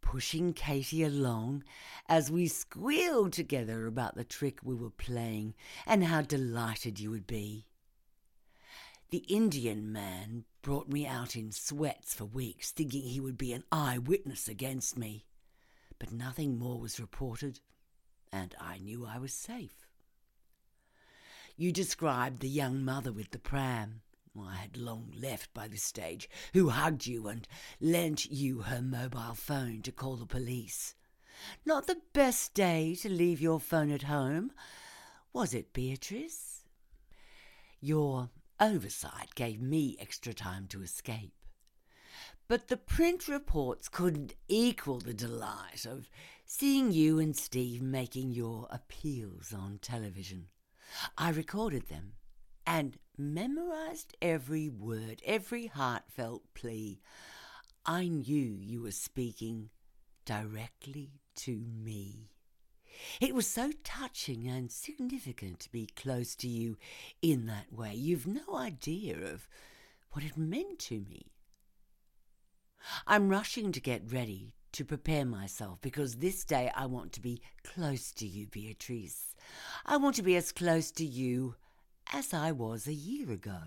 pushing 0.00 0.52
Katie 0.52 1.02
along 1.02 1.64
as 2.08 2.30
we 2.30 2.48
squealed 2.48 3.32
together 3.32 3.86
about 3.86 4.14
the 4.14 4.24
trick 4.24 4.60
we 4.62 4.74
were 4.74 4.90
playing 4.90 5.54
and 5.86 6.04
how 6.04 6.22
delighted 6.22 6.98
you 6.98 7.10
would 7.10 7.26
be. 7.26 7.66
The 9.10 9.24
Indian 9.28 9.92
man 9.92 10.44
brought 10.62 10.88
me 10.88 11.06
out 11.06 11.34
in 11.34 11.50
sweats 11.50 12.14
for 12.14 12.26
weeks, 12.26 12.70
thinking 12.70 13.02
he 13.02 13.20
would 13.20 13.36
be 13.36 13.52
an 13.52 13.64
eyewitness 13.72 14.46
against 14.46 14.96
me. 14.96 15.26
But 16.00 16.10
nothing 16.10 16.58
more 16.58 16.80
was 16.80 16.98
reported, 16.98 17.60
and 18.32 18.54
I 18.58 18.78
knew 18.78 19.06
I 19.06 19.18
was 19.18 19.32
safe. 19.32 19.86
You 21.56 21.70
described 21.70 22.40
the 22.40 22.48
young 22.48 22.82
mother 22.82 23.12
with 23.12 23.30
the 23.30 23.38
pram. 23.38 24.00
I 24.36 24.54
had 24.56 24.78
long 24.78 25.12
left 25.14 25.52
by 25.52 25.68
this 25.68 25.82
stage, 25.82 26.28
who 26.54 26.70
hugged 26.70 27.06
you 27.06 27.28
and 27.28 27.46
lent 27.80 28.30
you 28.30 28.62
her 28.62 28.80
mobile 28.80 29.34
phone 29.34 29.82
to 29.82 29.92
call 29.92 30.16
the 30.16 30.24
police. 30.24 30.94
Not 31.66 31.86
the 31.86 32.00
best 32.14 32.54
day 32.54 32.94
to 33.02 33.10
leave 33.10 33.40
your 33.42 33.60
phone 33.60 33.90
at 33.90 34.04
home, 34.04 34.52
was 35.34 35.52
it, 35.52 35.74
Beatrice? 35.74 36.64
Your 37.80 38.30
oversight 38.58 39.34
gave 39.34 39.60
me 39.60 39.96
extra 40.00 40.32
time 40.32 40.66
to 40.68 40.82
escape. 40.82 41.34
But 42.50 42.66
the 42.66 42.76
print 42.76 43.28
reports 43.28 43.88
couldn't 43.88 44.34
equal 44.48 44.98
the 44.98 45.14
delight 45.14 45.86
of 45.86 46.10
seeing 46.44 46.90
you 46.90 47.20
and 47.20 47.36
Steve 47.36 47.80
making 47.80 48.32
your 48.32 48.66
appeals 48.70 49.54
on 49.56 49.78
television. 49.80 50.48
I 51.16 51.30
recorded 51.30 51.86
them 51.86 52.14
and 52.66 52.98
memorized 53.16 54.16
every 54.20 54.68
word, 54.68 55.22
every 55.24 55.68
heartfelt 55.68 56.42
plea. 56.52 57.00
I 57.86 58.08
knew 58.08 58.58
you 58.60 58.82
were 58.82 58.90
speaking 58.90 59.70
directly 60.24 61.12
to 61.36 61.56
me. 61.56 62.30
It 63.20 63.32
was 63.32 63.46
so 63.46 63.70
touching 63.84 64.48
and 64.48 64.72
significant 64.72 65.60
to 65.60 65.70
be 65.70 65.86
close 65.86 66.34
to 66.34 66.48
you 66.48 66.78
in 67.22 67.46
that 67.46 67.72
way. 67.72 67.94
You've 67.94 68.26
no 68.26 68.56
idea 68.56 69.14
of 69.18 69.46
what 70.10 70.24
it 70.24 70.36
meant 70.36 70.80
to 70.80 71.04
me. 71.08 71.26
I'm 73.06 73.28
rushing 73.28 73.72
to 73.72 73.80
get 73.80 74.12
ready 74.12 74.54
to 74.72 74.84
prepare 74.84 75.24
myself 75.24 75.80
because 75.80 76.16
this 76.16 76.44
day 76.44 76.70
I 76.74 76.86
want 76.86 77.12
to 77.12 77.20
be 77.20 77.40
close 77.64 78.12
to 78.12 78.26
you, 78.26 78.46
Beatrice. 78.46 79.34
I 79.84 79.96
want 79.96 80.16
to 80.16 80.22
be 80.22 80.36
as 80.36 80.52
close 80.52 80.90
to 80.92 81.04
you 81.04 81.56
as 82.12 82.32
I 82.32 82.52
was 82.52 82.86
a 82.86 82.92
year 82.92 83.30
ago. 83.30 83.60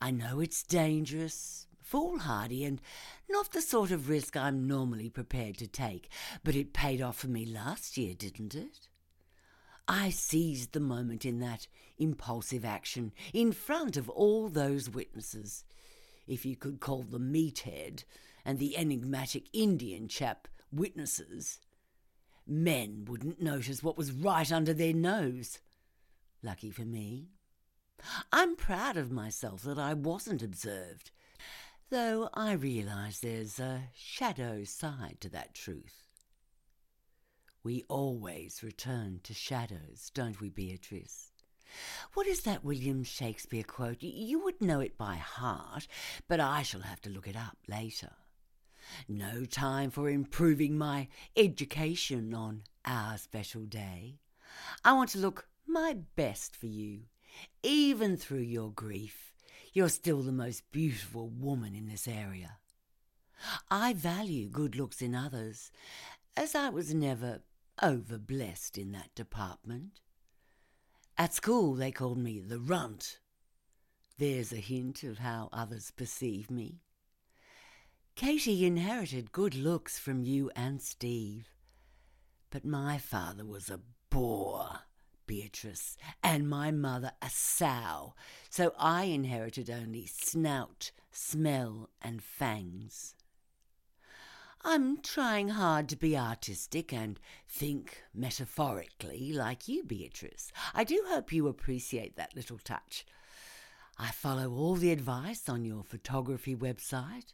I 0.00 0.10
know 0.10 0.40
it's 0.40 0.62
dangerous, 0.62 1.66
foolhardy, 1.80 2.64
and 2.64 2.80
not 3.28 3.52
the 3.52 3.62
sort 3.62 3.90
of 3.90 4.08
risk 4.08 4.36
I'm 4.36 4.66
normally 4.66 5.08
prepared 5.08 5.56
to 5.58 5.66
take, 5.66 6.08
but 6.44 6.54
it 6.54 6.72
paid 6.72 7.00
off 7.02 7.16
for 7.16 7.28
me 7.28 7.44
last 7.46 7.96
year, 7.96 8.14
didn't 8.14 8.54
it? 8.54 8.88
I 9.88 10.10
seized 10.10 10.72
the 10.72 10.80
moment 10.80 11.24
in 11.24 11.40
that 11.40 11.66
impulsive 11.96 12.64
action 12.64 13.12
in 13.32 13.52
front 13.52 13.96
of 13.96 14.10
all 14.10 14.48
those 14.48 14.90
witnesses, 14.90 15.64
if 16.28 16.46
you 16.46 16.54
could 16.54 16.78
call 16.78 17.02
the 17.02 17.18
meathead 17.18 18.04
and 18.44 18.58
the 18.58 18.76
enigmatic 18.76 19.48
Indian 19.52 20.06
chap 20.08 20.46
witnesses. 20.70 21.58
Men 22.46 23.04
wouldn't 23.06 23.42
notice 23.42 23.82
what 23.82 23.98
was 23.98 24.12
right 24.12 24.50
under 24.52 24.72
their 24.72 24.94
nose. 24.94 25.58
Lucky 26.42 26.70
for 26.70 26.84
me. 26.84 27.30
I'm 28.32 28.56
proud 28.56 28.96
of 28.96 29.10
myself 29.10 29.62
that 29.62 29.78
I 29.78 29.92
wasn't 29.94 30.42
observed, 30.42 31.10
though 31.90 32.30
I 32.32 32.52
realise 32.52 33.18
there's 33.18 33.58
a 33.58 33.88
shadow 33.94 34.64
side 34.64 35.18
to 35.20 35.28
that 35.30 35.54
truth. 35.54 36.04
We 37.64 37.84
always 37.88 38.62
return 38.62 39.20
to 39.24 39.34
shadows, 39.34 40.10
don't 40.14 40.40
we, 40.40 40.48
Beatrice? 40.48 41.27
What 42.14 42.26
is 42.26 42.42
that 42.42 42.64
William 42.64 43.04
Shakespeare 43.04 43.62
quote? 43.62 44.02
You 44.02 44.42
would 44.44 44.60
know 44.60 44.80
it 44.80 44.98
by 44.98 45.16
heart, 45.16 45.86
but 46.26 46.40
I 46.40 46.62
shall 46.62 46.80
have 46.82 47.00
to 47.02 47.10
look 47.10 47.28
it 47.28 47.36
up 47.36 47.58
later. 47.68 48.12
No 49.08 49.44
time 49.44 49.90
for 49.90 50.08
improving 50.08 50.78
my 50.78 51.08
education 51.36 52.32
on 52.34 52.62
our 52.84 53.18
special 53.18 53.64
day. 53.64 54.18
I 54.84 54.94
want 54.94 55.10
to 55.10 55.18
look 55.18 55.48
my 55.66 55.98
best 56.16 56.56
for 56.56 56.66
you, 56.66 57.02
even 57.62 58.16
through 58.16 58.38
your 58.38 58.70
grief. 58.70 59.34
You're 59.72 59.90
still 59.90 60.22
the 60.22 60.32
most 60.32 60.70
beautiful 60.72 61.28
woman 61.28 61.74
in 61.74 61.86
this 61.86 62.08
area. 62.08 62.58
I 63.70 63.92
value 63.92 64.48
good 64.48 64.74
looks 64.74 65.02
in 65.02 65.14
others, 65.14 65.70
as 66.36 66.54
I 66.54 66.70
was 66.70 66.94
never 66.94 67.42
over 67.82 68.18
blessed 68.18 68.78
in 68.78 68.92
that 68.92 69.14
department. 69.14 70.00
At 71.20 71.34
school, 71.34 71.74
they 71.74 71.90
called 71.90 72.18
me 72.18 72.38
the 72.38 72.60
runt. 72.60 73.18
There's 74.18 74.52
a 74.52 74.56
hint 74.56 75.02
of 75.02 75.18
how 75.18 75.48
others 75.52 75.90
perceive 75.90 76.48
me. 76.48 76.84
Katie 78.14 78.64
inherited 78.64 79.32
good 79.32 79.56
looks 79.56 79.98
from 79.98 80.22
you 80.22 80.52
and 80.54 80.80
Steve, 80.80 81.48
but 82.50 82.64
my 82.64 82.98
father 82.98 83.44
was 83.44 83.68
a 83.68 83.80
bore. 84.10 84.80
Beatrice, 85.26 85.96
and 86.22 86.48
my 86.48 86.70
mother 86.70 87.12
a 87.20 87.28
sow, 87.28 88.14
so 88.48 88.72
I 88.78 89.04
inherited 89.04 89.68
only 89.68 90.06
snout, 90.06 90.90
smell, 91.10 91.90
and 92.00 92.22
fangs. 92.22 93.14
I'm 94.64 95.00
trying 95.02 95.50
hard 95.50 95.88
to 95.90 95.96
be 95.96 96.16
artistic 96.16 96.92
and 96.92 97.20
think 97.48 98.02
metaphorically 98.12 99.32
like 99.32 99.68
you, 99.68 99.84
Beatrice. 99.84 100.52
I 100.74 100.82
do 100.84 101.04
hope 101.06 101.32
you 101.32 101.46
appreciate 101.46 102.16
that 102.16 102.34
little 102.34 102.58
touch. 102.58 103.06
I 103.96 104.10
follow 104.10 104.52
all 104.52 104.74
the 104.74 104.90
advice 104.90 105.48
on 105.48 105.64
your 105.64 105.84
photography 105.84 106.56
website. 106.56 107.32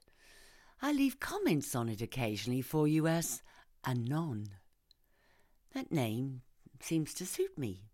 I 0.82 0.92
leave 0.92 1.18
comments 1.18 1.74
on 1.74 1.88
it 1.88 2.02
occasionally 2.02 2.62
for 2.62 2.86
you 2.86 3.06
as 3.06 3.42
Anon. 3.86 4.48
That 5.72 5.90
name 5.90 6.42
seems 6.80 7.14
to 7.14 7.26
suit 7.26 7.56
me. 7.58 7.88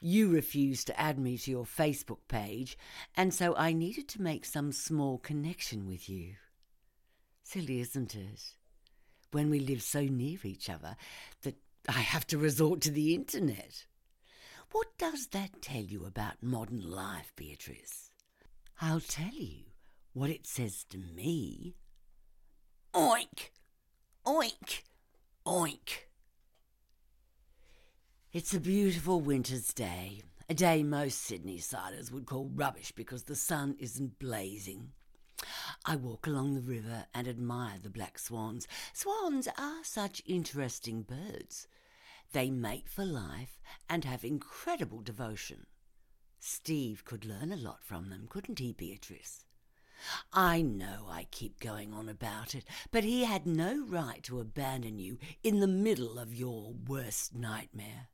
You 0.00 0.30
refused 0.30 0.86
to 0.86 0.98
add 0.98 1.18
me 1.18 1.36
to 1.38 1.50
your 1.50 1.64
Facebook 1.64 2.20
page, 2.28 2.78
and 3.14 3.34
so 3.34 3.54
I 3.56 3.74
needed 3.74 4.08
to 4.08 4.22
make 4.22 4.46
some 4.46 4.72
small 4.72 5.18
connection 5.18 5.86
with 5.86 6.08
you. 6.08 6.36
Silly, 7.50 7.80
isn't 7.80 8.14
it? 8.14 8.52
When 9.30 9.48
we 9.48 9.58
live 9.58 9.82
so 9.82 10.02
near 10.02 10.36
each 10.44 10.68
other 10.68 10.96
that 11.44 11.56
I 11.88 12.00
have 12.00 12.26
to 12.26 12.36
resort 12.36 12.82
to 12.82 12.90
the 12.90 13.14
internet. 13.14 13.86
What 14.72 14.88
does 14.98 15.28
that 15.28 15.62
tell 15.62 15.80
you 15.80 16.04
about 16.04 16.42
modern 16.42 16.90
life, 16.90 17.32
Beatrice? 17.36 18.10
I'll 18.82 19.00
tell 19.00 19.32
you 19.32 19.64
what 20.12 20.28
it 20.28 20.46
says 20.46 20.84
to 20.90 20.98
me. 20.98 21.76
Oink! 22.92 23.48
Oink! 24.26 24.82
Oink! 25.46 26.04
It's 28.30 28.52
a 28.52 28.60
beautiful 28.60 29.22
winter's 29.22 29.72
day, 29.72 30.20
a 30.50 30.54
day 30.54 30.82
most 30.82 31.22
Sydney 31.22 31.60
siders 31.60 32.12
would 32.12 32.26
call 32.26 32.50
rubbish 32.54 32.92
because 32.92 33.22
the 33.22 33.34
sun 33.34 33.74
isn't 33.78 34.18
blazing. 34.18 34.90
I 35.84 35.96
walk 35.96 36.26
along 36.26 36.54
the 36.54 36.60
river 36.60 37.06
and 37.14 37.26
admire 37.26 37.78
the 37.82 37.90
black 37.90 38.18
swans. 38.18 38.66
Swans 38.92 39.48
are 39.58 39.82
such 39.82 40.22
interesting 40.26 41.02
birds. 41.02 41.66
They 42.32 42.50
mate 42.50 42.88
for 42.88 43.04
life 43.04 43.58
and 43.88 44.04
have 44.04 44.24
incredible 44.24 45.00
devotion. 45.00 45.66
Steve 46.40 47.04
could 47.04 47.24
learn 47.24 47.52
a 47.52 47.56
lot 47.56 47.82
from 47.82 48.10
them, 48.10 48.26
couldn't 48.28 48.58
he, 48.58 48.72
Beatrice? 48.72 49.44
I 50.32 50.62
know 50.62 51.06
I 51.08 51.26
keep 51.30 51.58
going 51.58 51.92
on 51.92 52.08
about 52.08 52.54
it, 52.54 52.64
but 52.90 53.02
he 53.02 53.24
had 53.24 53.46
no 53.46 53.84
right 53.86 54.22
to 54.24 54.40
abandon 54.40 54.98
you 54.98 55.18
in 55.42 55.60
the 55.60 55.66
middle 55.66 56.18
of 56.18 56.34
your 56.34 56.74
worst 56.86 57.34
nightmare. 57.34 58.08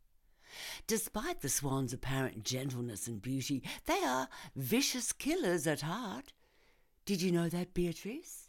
Despite 0.86 1.40
the 1.40 1.48
swan's 1.48 1.92
apparent 1.92 2.44
gentleness 2.44 3.06
and 3.06 3.20
beauty, 3.20 3.62
they 3.86 4.02
are 4.04 4.28
vicious 4.54 5.12
killers 5.12 5.66
at 5.66 5.82
heart. 5.82 6.32
Did 7.06 7.20
you 7.20 7.32
know 7.32 7.50
that, 7.50 7.74
Beatrice? 7.74 8.48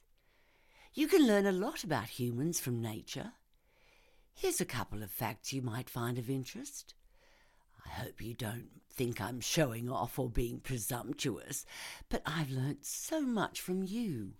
You 0.94 1.08
can 1.08 1.28
learn 1.28 1.46
a 1.46 1.52
lot 1.52 1.84
about 1.84 2.08
humans 2.08 2.58
from 2.58 2.82
nature. 2.82 3.34
Here's 4.34 4.62
a 4.62 4.66
couple 4.66 5.04
of 5.04 5.12
facts 5.12 5.52
you 5.52 5.62
might 5.62 5.90
find 5.90 6.18
of 6.18 6.30
interest. 6.30 6.94
I 7.86 7.90
hope 7.90 8.22
you 8.22 8.34
don't 8.34 8.70
think 8.90 9.20
I'm 9.20 9.42
showing 9.42 9.90
off 9.90 10.18
or 10.18 10.30
being 10.30 10.62
presumptuous, 10.62 11.66
but 12.08 12.22
I've 12.26 12.50
learnt 12.50 12.86
so 12.86 13.22
much 13.22 13.60
from 13.60 13.84
you. 13.84 14.36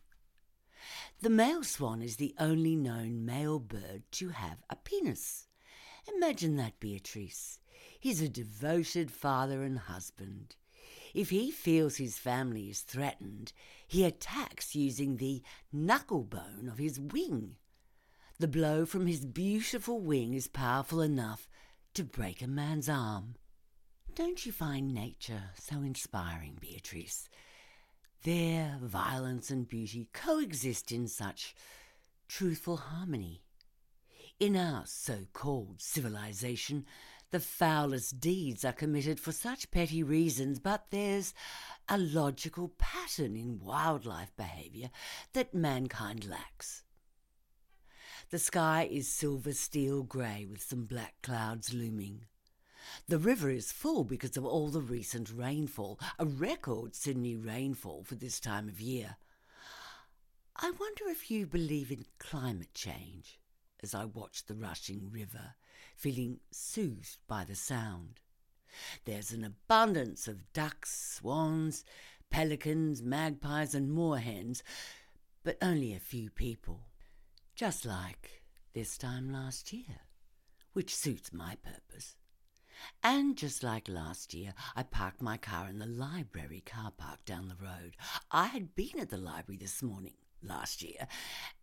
The 1.22 1.30
male 1.30 1.64
swan 1.64 2.02
is 2.02 2.16
the 2.16 2.36
only 2.40 2.78
known 2.78 3.26
male 3.26 3.60
bird 3.60 4.04
to 4.14 4.30
have 4.30 4.64
a 4.70 4.78
penis. 4.78 5.48
Imagine 6.16 6.56
that, 6.56 6.80
Beatrice. 6.80 7.60
He's 8.00 8.22
a 8.22 8.30
devoted 8.30 9.12
father 9.12 9.64
and 9.64 9.78
husband. 9.78 10.56
If 11.16 11.30
he 11.30 11.50
feels 11.50 11.96
his 11.96 12.18
family 12.18 12.70
is 12.70 12.82
threatened, 12.82 13.54
he 13.88 14.04
attacks 14.04 14.76
using 14.76 15.18
the 15.18 15.42
knuckle 15.72 16.24
bone 16.24 16.70
of 16.72 16.78
his 16.78 17.00
wing. 17.00 17.56
The 18.40 18.48
blow 18.48 18.86
from 18.86 19.08
his 19.08 19.26
beautiful 19.26 20.00
wing 20.02 20.34
is 20.34 20.48
powerful 20.48 21.02
enough 21.02 21.48
to 21.94 22.04
break 22.04 22.42
a 22.42 22.48
man's 22.48 22.90
arm. 22.90 23.36
Don't 24.14 24.46
you 24.46 24.52
find 24.52 24.94
nature 24.94 25.52
so 25.58 25.82
inspiring, 25.82 26.58
Beatrice? 26.60 27.30
There, 28.24 28.78
violence 28.82 29.52
and 29.52 29.68
beauty 29.68 30.10
coexist 30.14 30.92
in 30.92 31.08
such 31.08 31.56
truthful 32.28 32.78
harmony. 32.78 33.44
In 34.40 34.58
our 34.58 34.84
so 34.86 35.20
called 35.32 35.80
civilization, 35.80 36.86
the 37.32 37.40
foulest 37.40 38.20
deeds 38.20 38.64
are 38.64 38.74
committed 38.74 39.20
for 39.20 39.32
such 39.32 39.72
petty 39.72 40.04
reasons, 40.04 40.60
but 40.60 40.86
there's 40.90 41.34
a 41.90 41.98
logical 41.98 42.70
pattern 42.78 43.36
in 43.36 43.60
wildlife 43.60 44.36
behaviour 44.36 44.90
that 45.34 45.54
mankind 45.54 46.28
lacks. 46.28 46.84
The 48.30 48.40
sky 48.40 48.88
is 48.90 49.08
silver 49.08 49.54
steel 49.54 50.04
grey 50.04 50.46
with 50.50 50.64
some 50.64 50.86
black 50.86 51.16
clouds 51.22 51.74
looming. 51.74 52.26
The 53.08 53.20
river 53.20 53.50
is 53.50 53.72
full 53.72 54.04
because 54.04 54.38
of 54.38 54.46
all 54.46 54.70
the 54.70 54.82
recent 54.82 55.32
rainfall, 55.32 56.00
a 56.18 56.26
record 56.26 56.96
Sydney 56.96 57.36
rainfall 57.36 58.04
for 58.04 58.16
this 58.16 58.40
time 58.40 58.68
of 58.68 58.80
year. 58.80 59.18
I 60.56 60.72
wonder 60.72 61.08
if 61.08 61.30
you 61.30 61.46
believe 61.46 61.92
in 61.92 62.06
climate 62.18 62.74
change 62.74 63.40
as 63.82 63.94
I 63.94 64.06
watch 64.06 64.46
the 64.46 64.56
rushing 64.56 65.10
river, 65.12 65.56
feeling 65.96 66.40
soothed 66.52 67.18
by 67.28 67.44
the 67.44 67.56
sound. 67.56 68.20
There's 69.06 69.32
an 69.32 69.44
abundance 69.44 70.28
of 70.28 70.52
ducks, 70.54 71.18
swans, 71.18 71.86
pelicans, 72.30 73.02
magpies, 73.02 73.74
and 73.74 73.96
moorhens, 73.96 74.62
but 75.44 75.58
only 75.62 75.94
a 75.94 76.00
few 76.00 76.30
people 76.30 76.82
just 77.56 77.86
like 77.86 78.44
this 78.74 78.98
time 78.98 79.32
last 79.32 79.72
year, 79.72 80.02
which 80.74 80.94
suits 80.94 81.32
my 81.32 81.56
purpose. 81.64 82.18
And 83.02 83.38
just 83.38 83.64
like 83.64 83.88
last 83.88 84.34
year, 84.34 84.54
I 84.76 84.84
parked 84.84 85.22
my 85.22 85.38
car 85.38 85.70
in 85.70 85.80
the 85.80 85.86
library 85.86 86.62
car 86.66 86.92
park 86.92 87.24
down 87.26 87.48
the 87.48 87.56
road. 87.56 87.96
I 88.32 88.48
had 88.48 88.76
been 88.76 89.00
at 89.00 89.10
the 89.10 89.18
library 89.18 89.58
this 89.58 89.82
morning 89.82 90.16
last 90.48 90.84
year 90.84 91.08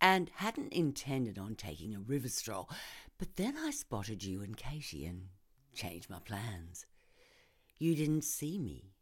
and 0.00 0.30
hadn't 0.36 0.72
intended 0.72 1.38
on 1.38 1.54
taking 1.54 1.94
a 1.94 2.00
river 2.00 2.28
stroll, 2.28 2.68
but 3.18 3.36
then 3.36 3.56
I 3.56 3.70
spotted 3.70 4.24
you 4.24 4.42
and 4.42 4.56
Katie 4.56 5.06
and 5.06 5.28
changed 5.74 6.10
my 6.10 6.18
plans. 6.18 6.86
You 7.78 7.94
didn't 7.94 8.24
see 8.24 8.58
me. 8.58 8.92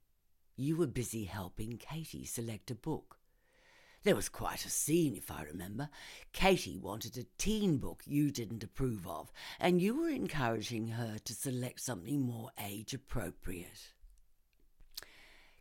You 0.56 0.76
were 0.76 0.86
busy 0.86 1.24
helping 1.24 1.78
Katie 1.78 2.24
select 2.24 2.70
a 2.70 2.74
book. 2.74 3.16
There 4.02 4.16
was 4.16 4.30
quite 4.30 4.64
a 4.64 4.70
scene, 4.70 5.14
if 5.14 5.30
I 5.30 5.42
remember. 5.42 5.90
Katie 6.32 6.78
wanted 6.78 7.18
a 7.18 7.26
teen 7.36 7.76
book 7.76 8.02
you 8.06 8.30
didn't 8.30 8.64
approve 8.64 9.06
of, 9.06 9.30
and 9.58 9.82
you 9.82 10.00
were 10.00 10.08
encouraging 10.08 10.88
her 10.88 11.18
to 11.22 11.34
select 11.34 11.80
something 11.80 12.20
more 12.20 12.50
age 12.58 12.94
appropriate. 12.94 13.92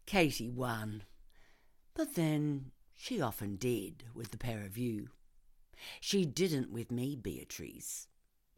Katie 0.06 0.50
won, 0.50 1.04
but 1.94 2.16
then 2.16 2.72
she 3.02 3.22
often 3.22 3.56
did 3.56 4.04
with 4.14 4.32
the 4.32 4.38
pair 4.38 4.66
of 4.66 4.78
you. 4.78 5.08
She 6.02 6.26
didn't 6.26 6.70
with 6.70 6.92
me, 6.92 7.16
Beatrice. 7.16 8.10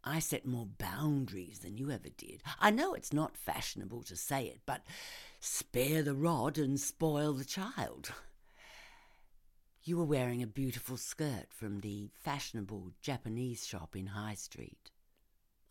I 0.04 0.18
set 0.18 0.48
more 0.48 0.66
boundaries 0.66 1.60
than 1.60 1.78
you 1.78 1.92
ever 1.92 2.10
did. 2.10 2.42
I 2.60 2.72
know 2.72 2.96
it's 2.96 3.14
not 3.14 3.38
fashionable 3.38 4.02
to 4.02 4.16
say 4.16 4.46
it, 4.46 4.62
but 4.66 4.82
spare 5.40 6.02
the 6.02 6.16
rod 6.16 6.58
and 6.58 6.80
spoil 6.80 7.34
the 7.34 7.46
child. 7.46 8.12
You 9.84 9.98
were 9.98 10.06
wearing 10.06 10.42
a 10.42 10.48
beautiful 10.48 10.98
skirt 10.98 11.54
from 11.54 11.82
the 11.82 12.10
fashionable 12.12 12.94
Japanese 13.00 13.68
shop 13.68 13.96
in 13.96 14.08
High 14.08 14.34
Street. 14.34 14.90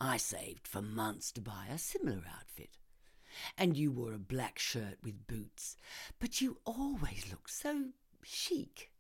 I 0.01 0.17
saved 0.17 0.69
for 0.69 0.81
months 0.81 1.33
to 1.33 1.41
buy 1.41 1.67
a 1.69 1.77
similar 1.77 2.23
outfit. 2.33 2.79
And 3.59 3.77
you 3.77 3.91
wore 3.91 4.13
a 4.13 4.19
black 4.19 4.61
shirt 4.61 4.99
with 5.03 5.27
boots, 5.27 5.77
but 6.21 6.41
you 6.41 6.59
always 6.65 7.27
looked 7.29 7.51
so 7.51 7.87
chic. 8.23 8.91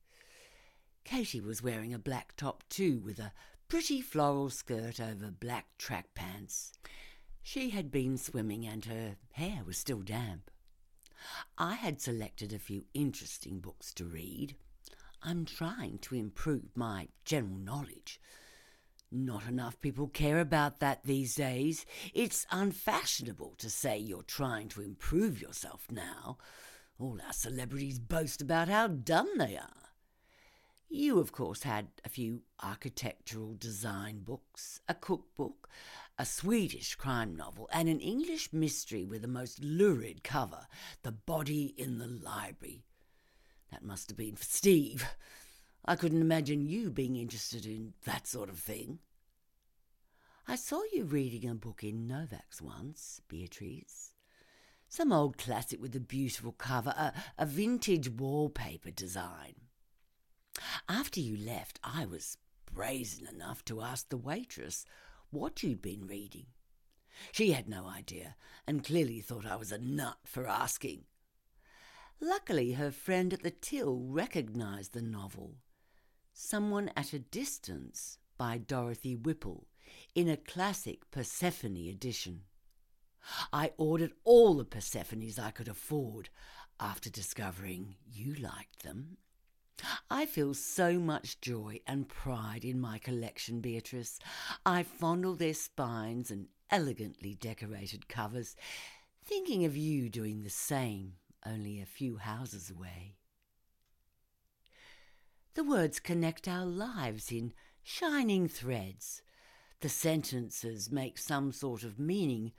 Katie 1.04 1.40
was 1.40 1.62
wearing 1.62 1.92
a 1.94 1.98
black 1.98 2.34
top 2.36 2.64
too, 2.68 3.00
with 3.00 3.18
a 3.18 3.32
pretty 3.68 4.00
floral 4.00 4.50
skirt 4.50 5.00
over 5.00 5.30
black 5.30 5.66
track 5.78 6.14
pants. 6.14 6.72
She 7.42 7.70
had 7.70 7.90
been 7.90 8.16
swimming 8.18 8.66
and 8.66 8.84
her 8.84 9.16
hair 9.32 9.62
was 9.64 9.78
still 9.78 10.02
damp. 10.02 10.50
I 11.58 11.74
had 11.74 12.00
selected 12.00 12.52
a 12.52 12.58
few 12.58 12.84
interesting 12.94 13.60
books 13.60 13.92
to 13.94 14.04
read 14.04 14.56
I'm 15.22 15.44
trying 15.44 15.98
to 15.98 16.14
improve 16.14 16.70
my 16.74 17.08
general 17.24 17.58
knowledge. 17.58 18.20
Not 19.12 19.46
enough 19.46 19.78
people 19.80 20.08
care 20.08 20.38
about 20.38 20.80
that 20.80 21.04
these 21.04 21.34
days. 21.34 21.84
It's 22.14 22.46
unfashionable 22.50 23.56
to 23.58 23.68
say 23.68 23.98
you're 23.98 24.22
trying 24.22 24.68
to 24.68 24.82
improve 24.82 25.42
yourself 25.42 25.86
now. 25.90 26.38
All 27.00 27.18
our 27.26 27.32
celebrities 27.32 27.98
boast 27.98 28.42
about 28.42 28.68
how 28.68 28.86
dumb 28.86 29.38
they 29.38 29.56
are. 29.56 29.94
You, 30.90 31.18
of 31.18 31.32
course, 31.32 31.62
had 31.62 31.88
a 32.04 32.10
few 32.10 32.42
architectural 32.62 33.54
design 33.58 34.20
books, 34.20 34.80
a 34.86 34.92
cookbook, 34.92 35.70
a 36.18 36.26
Swedish 36.26 36.96
crime 36.96 37.34
novel, 37.34 37.70
and 37.72 37.88
an 37.88 38.00
English 38.00 38.52
mystery 38.52 39.06
with 39.06 39.22
the 39.22 39.28
most 39.28 39.64
lurid 39.64 40.22
cover 40.22 40.66
The 41.02 41.12
Body 41.12 41.72
in 41.78 41.96
the 41.96 42.06
Library 42.06 42.84
that 43.70 43.82
must 43.82 44.10
have 44.10 44.18
been 44.18 44.36
for 44.36 44.44
Steve. 44.44 45.06
I 45.86 45.96
couldn't 45.96 46.20
imagine 46.20 46.66
you 46.66 46.90
being 46.90 47.16
interested 47.16 47.64
in 47.64 47.94
that 48.04 48.26
sort 48.26 48.50
of 48.50 48.58
thing. 48.58 48.98
I 50.46 50.56
saw 50.56 50.82
you 50.92 51.04
reading 51.04 51.48
a 51.48 51.54
book 51.54 51.82
in 51.82 52.06
Novak's 52.06 52.60
once, 52.60 53.22
Beatrice. 53.26 54.09
Some 54.92 55.12
old 55.12 55.38
classic 55.38 55.80
with 55.80 55.94
a 55.94 56.00
beautiful 56.00 56.50
cover, 56.50 56.90
a, 56.90 57.12
a 57.38 57.46
vintage 57.46 58.10
wallpaper 58.10 58.90
design. 58.90 59.54
After 60.88 61.20
you 61.20 61.36
left, 61.36 61.78
I 61.84 62.04
was 62.04 62.38
brazen 62.66 63.28
enough 63.28 63.64
to 63.66 63.82
ask 63.82 64.08
the 64.08 64.16
waitress 64.16 64.84
what 65.30 65.62
you'd 65.62 65.80
been 65.80 66.08
reading. 66.08 66.46
She 67.30 67.52
had 67.52 67.68
no 67.68 67.86
idea, 67.86 68.34
and 68.66 68.84
clearly 68.84 69.20
thought 69.20 69.46
I 69.46 69.54
was 69.54 69.70
a 69.70 69.78
nut 69.78 70.18
for 70.24 70.48
asking. 70.48 71.04
Luckily, 72.20 72.72
her 72.72 72.90
friend 72.90 73.32
at 73.32 73.44
the 73.44 73.52
till 73.52 73.96
recognized 73.96 74.92
the 74.92 75.02
novel. 75.02 75.54
Someone 76.32 76.90
at 76.96 77.12
a 77.12 77.20
Distance 77.20 78.18
by 78.36 78.58
Dorothy 78.58 79.14
Whipple 79.14 79.68
in 80.16 80.28
a 80.28 80.36
classic 80.36 81.08
Persephone 81.12 81.76
edition. 81.76 82.42
I 83.52 83.72
ordered 83.76 84.12
all 84.24 84.54
the 84.54 84.64
Persephones 84.64 85.38
I 85.38 85.50
could 85.50 85.68
afford 85.68 86.28
after 86.78 87.10
discovering 87.10 87.96
you 88.10 88.34
liked 88.34 88.82
them. 88.82 89.18
I 90.10 90.26
feel 90.26 90.54
so 90.54 90.98
much 90.98 91.40
joy 91.40 91.80
and 91.86 92.08
pride 92.08 92.64
in 92.64 92.80
my 92.80 92.98
collection, 92.98 93.60
Beatrice. 93.60 94.18
I 94.66 94.82
fondle 94.82 95.34
their 95.34 95.54
spines 95.54 96.30
and 96.30 96.48
elegantly 96.70 97.34
decorated 97.34 98.08
covers, 98.08 98.56
thinking 99.24 99.64
of 99.64 99.76
you 99.76 100.08
doing 100.08 100.42
the 100.42 100.50
same 100.50 101.14
only 101.46 101.80
a 101.80 101.86
few 101.86 102.16
houses 102.18 102.70
away. 102.70 103.16
The 105.54 105.64
words 105.64 105.98
connect 105.98 106.46
our 106.46 106.66
lives 106.66 107.32
in 107.32 107.52
shining 107.82 108.48
threads. 108.48 109.22
The 109.80 109.88
sentences 109.88 110.90
make 110.90 111.18
some 111.18 111.52
sort 111.52 111.82
of 111.82 111.98
meaning 111.98 112.52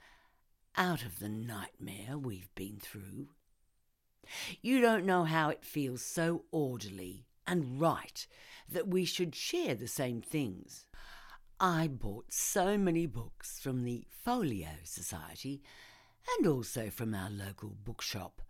out 0.76 1.04
of 1.04 1.18
the 1.18 1.28
nightmare 1.28 2.16
we've 2.16 2.54
been 2.54 2.78
through. 2.80 3.28
You 4.60 4.80
don't 4.80 5.04
know 5.04 5.24
how 5.24 5.48
it 5.50 5.64
feels 5.64 6.02
so 6.02 6.44
orderly 6.50 7.26
and 7.46 7.80
right 7.80 8.26
that 8.68 8.88
we 8.88 9.04
should 9.04 9.34
share 9.34 9.74
the 9.74 9.88
same 9.88 10.22
things. 10.22 10.86
I 11.58 11.88
bought 11.88 12.32
so 12.32 12.78
many 12.78 13.06
books 13.06 13.60
from 13.60 13.84
the 13.84 14.04
Folio 14.08 14.68
Society 14.84 15.62
and 16.38 16.46
also 16.46 16.90
from 16.90 17.14
our 17.14 17.30
local 17.30 17.76
bookshop 17.84 18.40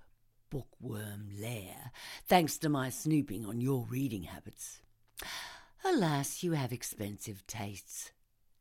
bookworm 0.52 1.30
lair, 1.40 1.92
thanks 2.26 2.58
to 2.58 2.68
my 2.68 2.90
snooping 2.90 3.46
on 3.46 3.60
your 3.62 3.86
reading 3.88 4.24
habits. 4.24 4.82
Alas, 5.82 6.42
you 6.42 6.52
have 6.52 6.72
expensive 6.72 7.46
tastes, 7.46 8.12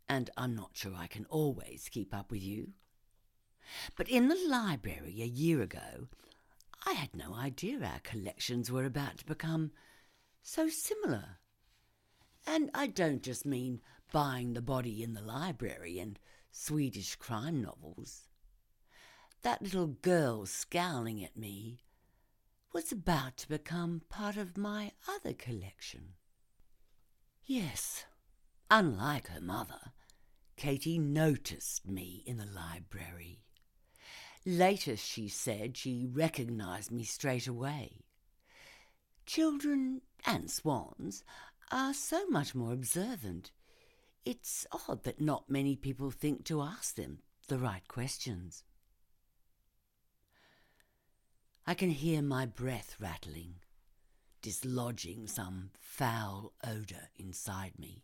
and 0.07 0.29
I'm 0.37 0.55
not 0.55 0.71
sure 0.71 0.93
I 0.95 1.07
can 1.07 1.25
always 1.25 1.89
keep 1.91 2.15
up 2.15 2.31
with 2.31 2.41
you. 2.41 2.69
But 3.95 4.09
in 4.09 4.27
the 4.27 4.35
library 4.47 5.21
a 5.21 5.25
year 5.25 5.61
ago, 5.61 6.07
I 6.85 6.93
had 6.93 7.15
no 7.15 7.35
idea 7.35 7.83
our 7.83 7.99
collections 7.99 8.71
were 8.71 8.85
about 8.85 9.19
to 9.19 9.25
become 9.25 9.71
so 10.41 10.69
similar. 10.69 11.37
And 12.45 12.71
I 12.73 12.87
don't 12.87 13.21
just 13.21 13.45
mean 13.45 13.81
buying 14.11 14.53
the 14.53 14.61
body 14.61 15.03
in 15.03 15.13
the 15.13 15.21
library 15.21 15.99
and 15.99 16.19
Swedish 16.51 17.15
crime 17.15 17.61
novels 17.61 18.27
that 19.43 19.61
little 19.61 19.87
girl 19.87 20.45
scowling 20.45 21.23
at 21.23 21.35
me 21.35 21.79
was 22.73 22.91
about 22.91 23.37
to 23.37 23.49
become 23.49 24.03
part 24.07 24.37
of 24.37 24.55
my 24.55 24.91
other 25.07 25.33
collection. 25.33 26.13
Yes, 27.43 28.05
Unlike 28.73 29.27
her 29.27 29.41
mother, 29.41 29.91
Katie 30.55 30.97
noticed 30.97 31.85
me 31.85 32.23
in 32.25 32.37
the 32.37 32.45
library. 32.45 33.41
Later, 34.45 34.97
she 34.97 35.27
said 35.27 35.77
she 35.77 36.07
recognized 36.11 36.91
me 36.91 37.03
straight 37.03 37.47
away. 37.47 37.97
Children 39.25 40.01
and 40.25 40.49
swans 40.49 41.23
are 41.71 41.93
so 41.93 42.27
much 42.27 42.55
more 42.55 42.73
observant. 42.73 43.51
It's 44.25 44.65
odd 44.87 45.03
that 45.03 45.21
not 45.21 45.49
many 45.49 45.75
people 45.75 46.11
think 46.11 46.43
to 46.45 46.61
ask 46.61 46.95
them 46.95 47.19
the 47.47 47.59
right 47.59 47.87
questions. 47.87 48.63
I 51.67 51.75
can 51.75 51.91
hear 51.91 52.21
my 52.21 52.47
breath 52.47 52.95
rattling, 52.99 53.55
dislodging 54.41 55.27
some 55.27 55.69
foul 55.79 56.53
odour 56.63 57.09
inside 57.15 57.77
me. 57.77 58.03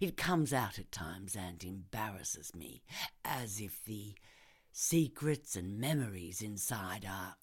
It 0.00 0.16
comes 0.16 0.52
out 0.52 0.78
at 0.78 0.92
times 0.92 1.36
and 1.36 1.62
embarrasses 1.62 2.54
me, 2.54 2.82
as 3.24 3.60
if 3.60 3.82
the 3.84 4.14
secrets 4.72 5.56
and 5.56 5.78
memories 5.78 6.42
inside 6.42 7.04
are 7.08 7.36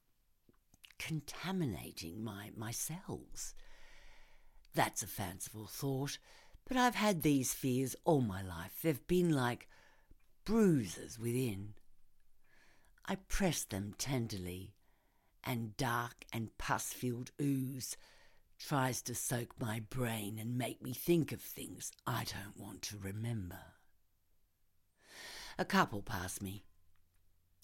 contaminating 0.97 2.23
my, 2.23 2.51
my 2.55 2.71
cells. 2.71 3.53
That's 4.73 5.03
a 5.03 5.07
fanciful 5.07 5.67
thought, 5.67 6.17
but 6.67 6.77
I've 6.77 6.95
had 6.95 7.21
these 7.21 7.53
fears 7.53 7.95
all 8.03 8.21
my 8.21 8.41
life. 8.41 8.79
They've 8.81 9.07
been 9.07 9.31
like 9.31 9.67
bruises 10.45 11.19
within. 11.19 11.73
I 13.05 13.15
press 13.15 13.63
them 13.63 13.93
tenderly, 13.97 14.73
and 15.43 15.77
dark 15.77 16.25
and 16.33 16.57
pus 16.57 16.91
filled 16.91 17.31
ooze 17.41 17.95
tries 18.59 19.01
to 19.03 19.15
soak 19.15 19.53
my 19.59 19.81
brain 19.89 20.37
and 20.39 20.57
make 20.57 20.81
me 20.81 20.93
think 20.93 21.31
of 21.31 21.41
things 21.41 21.91
I 22.05 22.25
don't 22.25 22.59
want 22.59 22.81
to 22.83 22.97
remember. 22.97 23.59
A 25.57 25.65
couple 25.65 26.01
pass 26.01 26.41
me. 26.41 26.63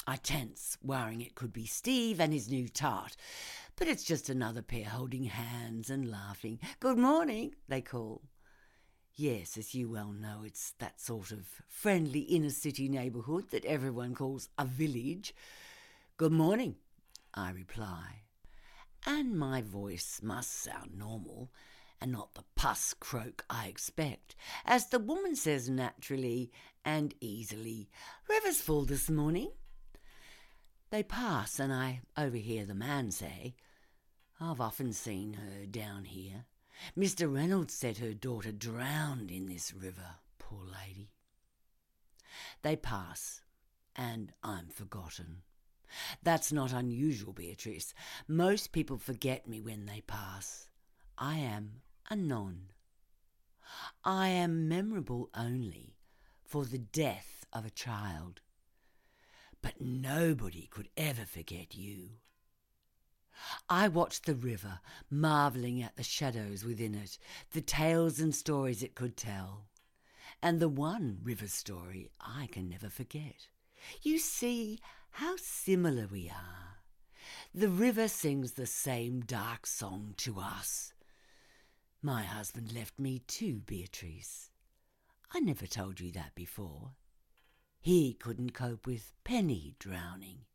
I 0.05 0.17
tense, 0.17 0.77
worrying 0.83 1.21
it 1.21 1.35
could 1.35 1.53
be 1.53 1.65
Steve 1.65 2.19
and 2.19 2.33
his 2.33 2.49
new 2.49 2.67
tart, 2.67 3.15
but 3.75 3.87
it's 3.87 4.03
just 4.03 4.29
another 4.29 4.61
pair 4.61 4.85
holding 4.85 5.25
hands 5.25 5.89
and 5.89 6.09
laughing. 6.11 6.59
Good 6.79 6.97
morning, 6.97 7.55
they 7.67 7.81
call. 7.81 8.21
Yes, 9.15 9.57
as 9.57 9.75
you 9.75 9.89
well 9.89 10.11
know, 10.11 10.43
it's 10.45 10.73
that 10.79 10.99
sort 10.99 11.31
of 11.31 11.45
friendly 11.69 12.21
inner 12.21 12.49
city 12.49 12.89
neighbourhood 12.89 13.51
that 13.51 13.65
everyone 13.65 14.15
calls 14.15 14.49
a 14.57 14.65
village. 14.65 15.33
Good 16.17 16.31
morning, 16.31 16.75
I 17.33 17.51
reply 17.51 18.23
and 19.05 19.37
my 19.37 19.61
voice 19.61 20.21
must 20.23 20.51
sound 20.51 20.91
normal 20.97 21.51
and 21.99 22.11
not 22.11 22.33
the 22.33 22.43
pus 22.55 22.93
croak 22.99 23.45
I 23.49 23.67
expect, 23.67 24.35
as 24.65 24.87
the 24.87 24.99
woman 24.99 25.35
says 25.35 25.69
naturally 25.69 26.51
and 26.83 27.13
easily, 27.21 27.89
River's 28.27 28.59
full 28.59 28.83
this 28.85 29.09
morning. 29.09 29.51
They 30.93 31.01
pass, 31.01 31.59
and 31.59 31.73
I 31.73 32.01
overhear 32.15 32.67
the 32.67 32.75
man 32.75 33.09
say, 33.09 33.55
I've 34.39 34.61
often 34.61 34.93
seen 34.93 35.33
her 35.33 35.65
down 35.65 36.05
here. 36.05 36.45
Mr. 36.95 37.33
Reynolds 37.33 37.73
said 37.73 37.97
her 37.97 38.13
daughter 38.13 38.51
drowned 38.51 39.31
in 39.31 39.47
this 39.47 39.73
river, 39.73 40.17
poor 40.37 40.61
lady. 40.63 41.09
They 42.61 42.75
pass, 42.75 43.41
and 43.95 44.33
I'm 44.43 44.67
forgotten. 44.67 45.37
That's 46.21 46.51
not 46.51 46.71
unusual, 46.71 47.33
Beatrice. 47.33 47.95
Most 48.27 48.71
people 48.71 48.99
forget 48.99 49.47
me 49.47 49.61
when 49.61 49.87
they 49.87 50.01
pass. 50.01 50.67
I 51.17 51.37
am 51.39 51.81
Anon. 52.11 52.67
I 54.05 54.27
am 54.27 54.69
memorable 54.69 55.31
only 55.33 55.95
for 56.45 56.65
the 56.65 56.77
death 56.77 57.47
of 57.51 57.65
a 57.65 57.71
child. 57.71 58.41
But 59.63 59.81
nobody 59.81 60.67
could 60.69 60.89
ever 60.95 61.25
forget 61.25 61.73
you. 61.73 62.09
I 63.69 63.87
watched 63.87 64.25
the 64.25 64.35
river, 64.35 64.81
marvelling 65.09 65.81
at 65.81 65.95
the 65.95 66.03
shadows 66.03 66.63
within 66.63 66.93
it, 66.93 67.17
the 67.51 67.61
tales 67.61 68.19
and 68.19 68.35
stories 68.35 68.83
it 68.83 68.93
could 68.93 69.17
tell. 69.17 69.65
And 70.41 70.59
the 70.59 70.69
one 70.69 71.19
river 71.23 71.47
story 71.47 72.11
I 72.19 72.47
can 72.51 72.69
never 72.69 72.89
forget. 72.89 73.47
You 74.01 74.19
see 74.19 74.79
how 75.11 75.35
similar 75.37 76.07
we 76.07 76.29
are. 76.29 76.77
The 77.55 77.69
river 77.69 78.09
sings 78.09 78.53
the 78.53 78.67
same 78.67 79.21
dark 79.21 79.65
song 79.65 80.13
to 80.17 80.39
us. 80.39 80.93
My 82.01 82.23
husband 82.23 82.73
left 82.73 82.99
me 82.99 83.19
too, 83.19 83.61
Beatrice. 83.65 84.51
I 85.31 85.39
never 85.39 85.65
told 85.65 86.01
you 86.01 86.11
that 86.11 86.35
before. 86.35 86.91
He 87.83 88.13
couldn't 88.13 88.53
cope 88.53 88.87
with 88.87 89.11
Penny 89.25 89.75
drowning. 89.77 90.45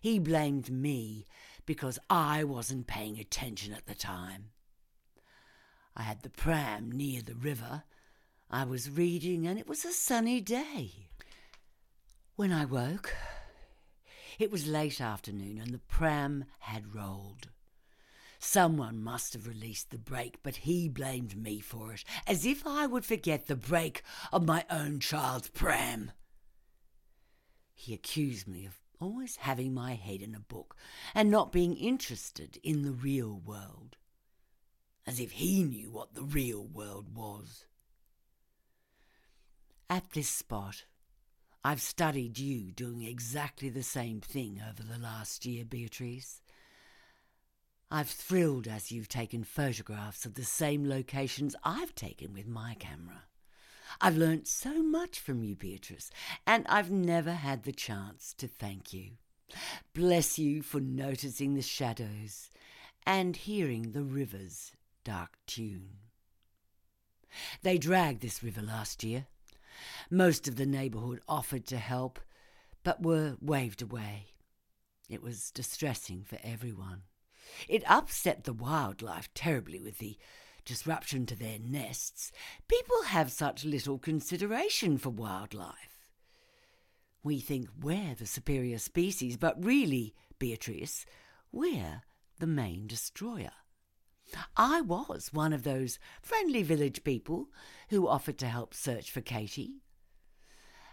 He 0.00 0.20
blamed 0.20 0.70
me 0.70 1.26
because 1.66 1.98
I 2.08 2.44
wasn't 2.44 2.86
paying 2.86 3.18
attention 3.18 3.72
at 3.72 3.86
the 3.86 3.96
time. 3.96 4.50
I 5.96 6.02
had 6.02 6.22
the 6.22 6.30
pram 6.30 6.92
near 6.92 7.22
the 7.22 7.34
river. 7.34 7.82
I 8.48 8.62
was 8.62 8.88
reading, 8.88 9.48
and 9.48 9.58
it 9.58 9.66
was 9.66 9.84
a 9.84 9.92
sunny 9.92 10.40
day. 10.40 11.08
When 12.36 12.52
I 12.52 12.66
woke, 12.66 13.16
it 14.38 14.52
was 14.52 14.68
late 14.68 15.00
afternoon 15.00 15.58
and 15.58 15.74
the 15.74 15.78
pram 15.78 16.44
had 16.60 16.94
rolled. 16.94 17.48
Someone 18.38 19.02
must 19.02 19.32
have 19.32 19.48
released 19.48 19.90
the 19.90 19.98
brake, 19.98 20.38
but 20.44 20.54
he 20.58 20.88
blamed 20.88 21.36
me 21.36 21.58
for 21.58 21.94
it, 21.94 22.04
as 22.28 22.46
if 22.46 22.64
I 22.64 22.86
would 22.86 23.04
forget 23.04 23.48
the 23.48 23.56
brake 23.56 24.04
of 24.32 24.46
my 24.46 24.64
own 24.70 25.00
child's 25.00 25.48
pram. 25.48 26.12
He 27.80 27.94
accused 27.94 28.48
me 28.48 28.66
of 28.66 28.80
always 28.98 29.36
having 29.36 29.72
my 29.72 29.94
head 29.94 30.20
in 30.20 30.34
a 30.34 30.40
book 30.40 30.76
and 31.14 31.30
not 31.30 31.52
being 31.52 31.76
interested 31.76 32.58
in 32.64 32.82
the 32.82 32.90
real 32.90 33.40
world, 33.46 33.96
as 35.06 35.20
if 35.20 35.30
he 35.30 35.62
knew 35.62 35.88
what 35.88 36.12
the 36.14 36.24
real 36.24 36.66
world 36.66 37.14
was. 37.14 37.66
At 39.88 40.10
this 40.10 40.28
spot, 40.28 40.86
I've 41.64 41.80
studied 41.80 42.36
you 42.36 42.72
doing 42.72 43.04
exactly 43.04 43.68
the 43.68 43.84
same 43.84 44.20
thing 44.20 44.60
over 44.68 44.82
the 44.82 44.98
last 44.98 45.46
year, 45.46 45.64
Beatrice. 45.64 46.42
I've 47.92 48.10
thrilled 48.10 48.66
as 48.66 48.90
you've 48.90 49.08
taken 49.08 49.44
photographs 49.44 50.26
of 50.26 50.34
the 50.34 50.44
same 50.44 50.88
locations 50.88 51.54
I've 51.62 51.94
taken 51.94 52.32
with 52.32 52.48
my 52.48 52.74
camera. 52.74 53.27
I've 54.00 54.16
learnt 54.16 54.46
so 54.46 54.82
much 54.82 55.18
from 55.18 55.42
you, 55.42 55.56
Beatrice, 55.56 56.10
and 56.46 56.66
I've 56.68 56.90
never 56.90 57.32
had 57.32 57.64
the 57.64 57.72
chance 57.72 58.32
to 58.38 58.46
thank 58.46 58.92
you. 58.92 59.12
Bless 59.94 60.38
you 60.38 60.62
for 60.62 60.80
noticing 60.80 61.54
the 61.54 61.62
shadows 61.62 62.50
and 63.04 63.34
hearing 63.34 63.92
the 63.92 64.04
river's 64.04 64.72
dark 65.02 65.38
tune. 65.46 65.96
They 67.62 67.78
dragged 67.78 68.20
this 68.20 68.42
river 68.42 68.62
last 68.62 69.02
year. 69.02 69.26
Most 70.10 70.46
of 70.46 70.56
the 70.56 70.66
neighbourhood 70.66 71.20
offered 71.28 71.66
to 71.66 71.78
help, 71.78 72.20
but 72.84 73.02
were 73.02 73.36
waved 73.40 73.82
away. 73.82 74.34
It 75.08 75.22
was 75.22 75.50
distressing 75.50 76.24
for 76.24 76.38
everyone. 76.44 77.02
It 77.68 77.82
upset 77.90 78.44
the 78.44 78.52
wildlife 78.52 79.32
terribly 79.34 79.80
with 79.80 79.98
the 79.98 80.18
disruption 80.68 81.26
to 81.26 81.34
their 81.34 81.58
nests. 81.58 82.30
People 82.68 83.02
have 83.06 83.32
such 83.32 83.64
little 83.64 83.98
consideration 83.98 84.98
for 84.98 85.08
wildlife. 85.08 86.10
We 87.24 87.40
think 87.40 87.68
we're 87.80 88.14
the 88.14 88.26
superior 88.26 88.78
species, 88.78 89.36
but 89.36 89.62
really, 89.62 90.14
Beatrice, 90.38 91.06
we're 91.50 92.02
the 92.38 92.46
main 92.46 92.86
destroyer. 92.86 93.52
I 94.56 94.82
was 94.82 95.32
one 95.32 95.54
of 95.54 95.62
those 95.62 95.98
friendly 96.20 96.62
village 96.62 97.02
people 97.02 97.48
who 97.88 98.06
offered 98.06 98.38
to 98.38 98.46
help 98.46 98.74
search 98.74 99.10
for 99.10 99.22
Katie. 99.22 99.80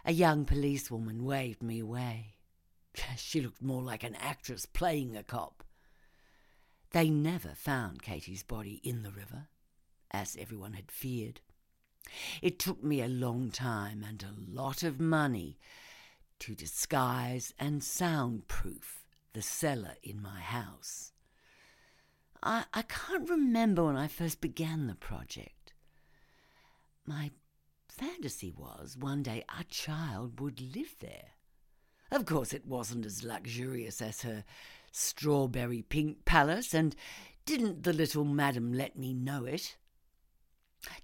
A 0.06 0.12
young 0.12 0.46
policewoman 0.46 1.24
waved 1.24 1.62
me 1.62 1.80
away. 1.80 2.38
She 3.18 3.42
looked 3.42 3.60
more 3.60 3.82
like 3.82 4.02
an 4.02 4.14
actress 4.14 4.64
playing 4.64 5.16
a 5.16 5.22
cop. 5.22 5.62
They 6.92 7.10
never 7.10 7.50
found 7.50 8.00
Katie's 8.00 8.42
body 8.42 8.80
in 8.82 9.02
the 9.02 9.10
river, 9.10 9.48
as 10.10 10.36
everyone 10.38 10.74
had 10.74 10.90
feared. 10.90 11.40
It 12.40 12.58
took 12.58 12.82
me 12.82 13.02
a 13.02 13.08
long 13.08 13.50
time 13.50 14.04
and 14.06 14.22
a 14.22 14.34
lot 14.60 14.82
of 14.82 15.00
money 15.00 15.58
to 16.40 16.54
disguise 16.54 17.52
and 17.58 17.82
soundproof 17.82 19.04
the 19.32 19.42
cellar 19.42 19.96
in 20.02 20.22
my 20.22 20.40
house. 20.40 21.12
I, 22.42 22.64
I 22.72 22.82
can't 22.82 23.28
remember 23.28 23.84
when 23.84 23.96
I 23.96 24.08
first 24.08 24.40
began 24.40 24.86
the 24.86 24.94
project. 24.94 25.72
My 27.04 27.30
fantasy 27.88 28.52
was 28.56 28.96
one 28.96 29.22
day 29.22 29.44
a 29.58 29.64
child 29.64 30.40
would 30.40 30.60
live 30.60 30.94
there. 31.00 31.32
Of 32.10 32.24
course, 32.24 32.52
it 32.52 32.66
wasn't 32.66 33.04
as 33.06 33.24
luxurious 33.24 34.00
as 34.00 34.22
her 34.22 34.44
strawberry 34.92 35.82
pink 35.82 36.24
palace, 36.24 36.72
and 36.72 36.94
didn't 37.44 37.82
the 37.82 37.92
little 37.92 38.24
madam 38.24 38.72
let 38.72 38.96
me 38.96 39.12
know 39.12 39.44
it? 39.44 39.76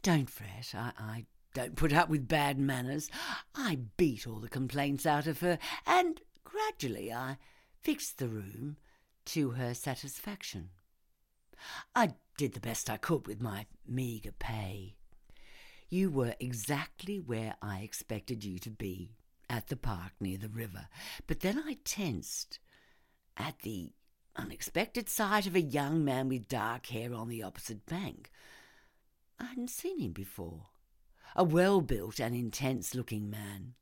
Don't 0.02 0.30
fret, 0.30 0.74
I, 0.74 0.92
I 0.98 1.26
don't 1.54 1.76
put 1.76 1.92
up 1.92 2.08
with 2.08 2.28
bad 2.28 2.58
manners. 2.58 3.10
I 3.54 3.78
beat 3.96 4.26
all 4.26 4.40
the 4.40 4.48
complaints 4.48 5.06
out 5.06 5.26
of 5.26 5.40
her, 5.40 5.58
and 5.86 6.20
gradually 6.44 7.12
I 7.12 7.38
fixed 7.80 8.18
the 8.18 8.28
room 8.28 8.76
to 9.26 9.50
her 9.50 9.74
satisfaction. 9.74 10.70
I 11.94 12.14
did 12.36 12.54
the 12.54 12.60
best 12.60 12.90
I 12.90 12.96
could 12.96 13.26
with 13.26 13.40
my 13.40 13.66
meagre 13.86 14.32
pay. 14.38 14.96
You 15.88 16.10
were 16.10 16.34
exactly 16.40 17.20
where 17.20 17.56
I 17.60 17.80
expected 17.80 18.44
you 18.44 18.58
to 18.60 18.70
be, 18.70 19.10
at 19.52 19.68
the 19.68 19.76
park 19.76 20.12
near 20.18 20.38
the 20.38 20.48
river. 20.48 20.88
But 21.26 21.40
then 21.40 21.62
I 21.66 21.76
tensed 21.84 22.58
at 23.36 23.58
the 23.60 23.92
unexpected 24.34 25.10
sight 25.10 25.46
of 25.46 25.54
a 25.54 25.60
young 25.60 26.02
man 26.02 26.28
with 26.28 26.48
dark 26.48 26.86
hair 26.86 27.12
on 27.12 27.28
the 27.28 27.42
opposite 27.42 27.84
bank. 27.84 28.30
I 29.42 29.46
hadn't 29.46 29.70
seen 29.70 29.98
him 29.98 30.12
before. 30.12 30.68
A 31.34 31.42
well 31.42 31.80
built 31.80 32.20
and 32.20 32.32
intense 32.32 32.94
looking 32.94 33.28
man. 33.28 33.74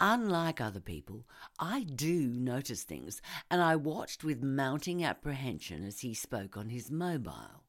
Unlike 0.00 0.60
other 0.60 0.80
people, 0.80 1.26
I 1.58 1.82
do 1.82 2.28
notice 2.28 2.82
things, 2.82 3.20
and 3.50 3.60
I 3.60 3.76
watched 3.76 4.24
with 4.24 4.42
mounting 4.42 5.04
apprehension 5.04 5.84
as 5.84 6.00
he 6.00 6.14
spoke 6.14 6.56
on 6.56 6.70
his 6.70 6.90
mobile. 6.90 7.64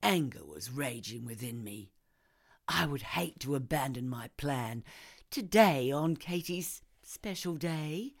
Anger 0.00 0.44
was 0.44 0.70
raging 0.70 1.24
within 1.24 1.64
me. 1.64 1.90
I 2.68 2.86
would 2.86 3.02
hate 3.02 3.40
to 3.40 3.56
abandon 3.56 4.08
my 4.08 4.30
plan 4.36 4.84
today 5.30 5.90
on 5.90 6.16
Katie's 6.16 6.82
special 7.02 7.56
day. 7.56 8.14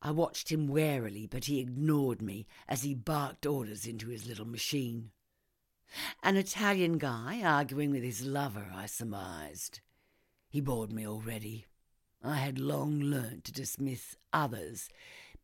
I 0.00 0.12
watched 0.12 0.52
him 0.52 0.68
warily, 0.68 1.26
but 1.26 1.46
he 1.46 1.58
ignored 1.58 2.22
me 2.22 2.46
as 2.68 2.82
he 2.82 2.94
barked 2.94 3.44
orders 3.44 3.86
into 3.86 4.08
his 4.08 4.26
little 4.26 4.46
machine. 4.46 5.10
An 6.22 6.36
Italian 6.36 6.98
guy 6.98 7.42
arguing 7.42 7.90
with 7.90 8.02
his 8.02 8.24
lover, 8.24 8.70
I 8.74 8.86
surmised. 8.86 9.80
He 10.48 10.60
bored 10.60 10.92
me 10.92 11.06
already. 11.06 11.66
I 12.22 12.36
had 12.36 12.58
long 12.58 13.00
learnt 13.00 13.44
to 13.44 13.52
dismiss 13.52 14.16
others 14.32 14.88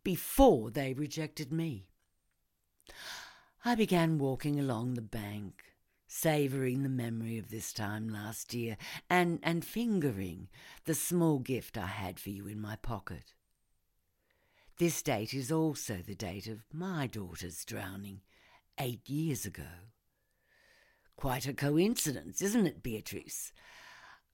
before 0.04 0.70
they 0.70 0.94
rejected 0.94 1.52
me. 1.52 1.88
I 3.64 3.74
began 3.74 4.18
walking 4.18 4.58
along 4.58 4.94
the 4.94 5.02
bank, 5.02 5.64
savouring 6.06 6.82
the 6.82 6.88
memory 6.88 7.38
of 7.38 7.50
this 7.50 7.72
time 7.72 8.08
last 8.08 8.54
year 8.54 8.76
and, 9.10 9.40
and 9.42 9.64
fingering 9.64 10.48
the 10.84 10.94
small 10.94 11.38
gift 11.38 11.76
I 11.76 11.86
had 11.86 12.20
for 12.20 12.30
you 12.30 12.46
in 12.46 12.60
my 12.60 12.76
pocket. 12.76 13.34
This 14.78 15.02
date 15.02 15.34
is 15.34 15.50
also 15.50 15.96
the 15.96 16.14
date 16.14 16.46
of 16.46 16.64
my 16.72 17.08
daughter's 17.08 17.64
drowning, 17.64 18.20
eight 18.78 19.08
years 19.10 19.44
ago. 19.44 19.90
Quite 21.18 21.48
a 21.48 21.52
coincidence, 21.52 22.40
isn't 22.40 22.68
it, 22.68 22.80
Beatrice? 22.80 23.52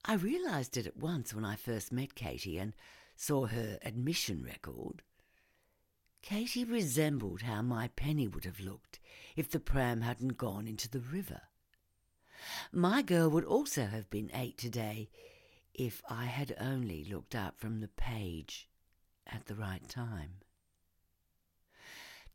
I 0.05 0.13
realised 0.13 0.77
it 0.77 0.85
at 0.85 0.95
once 0.95 1.33
when 1.33 1.43
I 1.43 1.55
first 1.55 1.91
met 1.91 2.13
Katie 2.13 2.59
and 2.59 2.75
saw 3.15 3.47
her 3.47 3.79
admission 3.81 4.43
record. 4.43 5.01
Katie 6.21 6.63
resembled 6.63 7.41
how 7.41 7.63
my 7.63 7.87
Penny 7.87 8.27
would 8.27 8.45
have 8.45 8.59
looked 8.59 8.99
if 9.35 9.49
the 9.49 9.59
pram 9.59 10.01
hadn't 10.01 10.37
gone 10.37 10.67
into 10.67 10.87
the 10.87 10.99
river. 10.99 11.41
My 12.71 13.01
girl 13.01 13.29
would 13.29 13.45
also 13.45 13.87
have 13.87 14.07
been 14.11 14.29
eight 14.35 14.55
today 14.55 15.09
if 15.73 16.03
I 16.07 16.25
had 16.25 16.55
only 16.59 17.03
looked 17.03 17.33
up 17.33 17.59
from 17.59 17.79
the 17.79 17.87
page 17.87 18.69
at 19.25 19.47
the 19.47 19.55
right 19.55 19.89
time. 19.89 20.41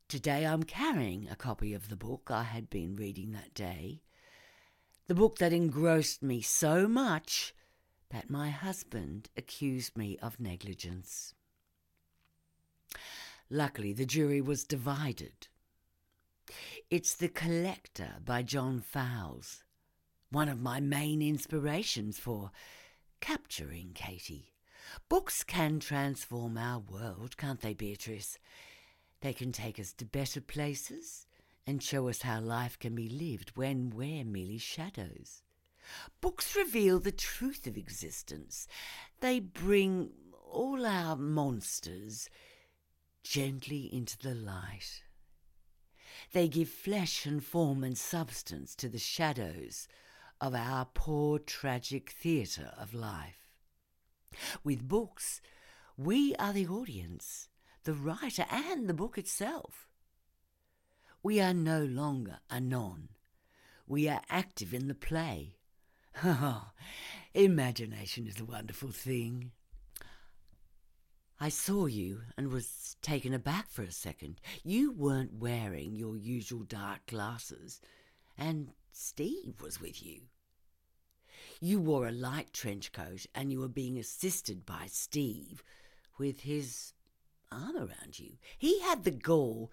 Today 0.09 0.45
I'm 0.45 0.65
carrying 0.65 1.29
a 1.29 1.37
copy 1.37 1.73
of 1.73 1.89
the 1.89 1.95
book 1.95 2.33
I 2.33 2.43
had 2.43 2.69
been 2.69 2.97
reading 2.97 3.31
that 3.31 3.55
day, 3.55 4.03
the 5.11 5.15
book 5.17 5.39
that 5.39 5.53
engrossed 5.53 6.23
me 6.23 6.41
so 6.41 6.87
much 6.87 7.53
that 8.11 8.31
my 8.31 8.49
husband 8.49 9.29
accused 9.37 9.99
me 9.99 10.17
of 10.23 10.39
negligence. 10.39 11.35
Luckily, 13.51 13.93
the 13.93 14.07
jury 14.07 14.41
was 14.41 14.63
divided. 14.63 15.49
It's 16.91 17.17
The 17.17 17.27
Collector 17.27 18.19
by 18.25 18.43
John 18.43 18.81
Fowles, 18.81 19.65
one 20.31 20.49
of 20.49 20.61
my 20.61 20.79
main 20.79 21.23
inspirations 21.23 22.21
for 22.21 22.53
capturing 23.21 23.91
Katie. 23.95 24.53
Books 25.09 25.43
can 25.43 25.81
transform 25.81 26.57
our 26.57 26.79
world, 26.79 27.37
can't 27.37 27.61
they, 27.61 27.75
Beatrice? 27.75 28.39
They 29.23 29.33
can 29.33 29.51
take 29.51 29.81
us 29.81 29.93
to 29.95 30.05
better 30.05 30.41
places 30.41 31.27
and 31.71 31.81
show 31.81 32.09
us 32.09 32.23
how 32.23 32.41
life 32.41 32.77
can 32.81 32.97
be 32.97 33.09
lived 33.09 33.53
when 33.55 33.91
we're 33.91 34.25
merely 34.25 34.59
shadows. 34.59 35.45
Books 36.21 36.57
reveal 36.57 36.99
the 36.99 37.13
truth 37.13 37.65
of 37.69 37.77
existence. 37.77 38.67
They 39.21 39.39
bring 39.39 40.11
all 40.51 40.85
our 40.85 41.15
monsters 41.15 42.29
gently 43.23 43.89
into 43.95 44.19
the 44.19 44.35
light. 44.35 45.05
They 46.33 46.49
give 46.49 46.69
flesh 46.69 47.25
and 47.25 47.43
form 47.43 47.85
and 47.85 47.97
substance 47.97 48.75
to 48.75 48.89
the 48.89 48.99
shadows 48.99 49.87
of 50.41 50.57
our 50.57 50.87
poor 50.87 51.39
tragic 51.39 52.11
theatre 52.11 52.73
of 52.77 52.93
life. 52.93 53.49
With 54.65 54.89
books, 54.89 55.41
we 55.97 56.35
are 56.35 56.53
the 56.53 56.67
audience, 56.67 57.49
the 57.85 57.95
writer, 57.95 58.47
and 58.51 58.89
the 58.89 58.95
book 58.95 59.17
itself. 59.19 59.90
We 61.23 61.41
are 61.41 61.53
no 61.53 61.85
longer 61.85 62.39
anon. 62.51 63.11
We 63.87 64.09
are 64.09 64.23
active 64.31 64.73
in 64.73 64.89
the 64.89 64.95
play. 64.95 65.57
Imagination 67.35 68.27
is 68.27 68.41
a 68.41 68.45
wonderful 68.45 68.91
thing. 68.91 69.51
I 71.39 71.49
saw 71.51 71.87
you 71.87 72.23
and 72.37 72.49
was 72.49 72.97
taken 73.03 73.35
aback 73.35 73.71
for 73.71 73.83
a 73.83 73.93
second. 73.93 74.41
You 74.63 74.93
weren't 74.93 75.35
wearing 75.35 75.95
your 75.95 76.17
usual 76.17 76.65
dark 76.65 77.07
glasses, 77.07 77.81
and 78.37 78.73
Steve 78.93 79.61
was 79.63 79.81
with 79.81 80.03
you. 80.03 80.23
You 81.61 81.81
wore 81.81 82.07
a 82.07 82.13
light 82.13 82.53
trench 82.53 82.93
coat 82.93 83.27
and 83.35 83.53
you 83.53 83.61
were 83.61 83.69
being 83.69 83.99
assisted 83.99 84.65
by 84.65 84.87
Steve 84.87 85.63
with 86.19 86.41
his 86.41 86.95
arm 87.53 87.77
around 87.77 88.19
you. 88.19 88.39
He 88.57 88.81
had 88.81 89.05
the 89.05 89.11
gall 89.11 89.71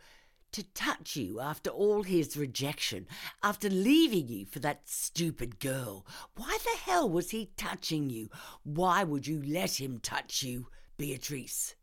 to 0.51 0.63
touch 0.73 1.15
you 1.15 1.39
after 1.39 1.69
all 1.69 2.03
his 2.03 2.37
rejection, 2.37 3.07
after 3.43 3.69
leaving 3.69 4.27
you 4.27 4.45
for 4.45 4.59
that 4.59 4.87
stupid 4.87 5.59
girl. 5.59 6.05
Why 6.35 6.57
the 6.63 6.79
hell 6.79 7.09
was 7.09 7.31
he 7.31 7.51
touching 7.57 8.09
you? 8.09 8.29
Why 8.63 9.03
would 9.03 9.27
you 9.27 9.41
let 9.45 9.79
him 9.79 9.99
touch 9.99 10.43
you, 10.43 10.67
Beatrice? 10.97 11.75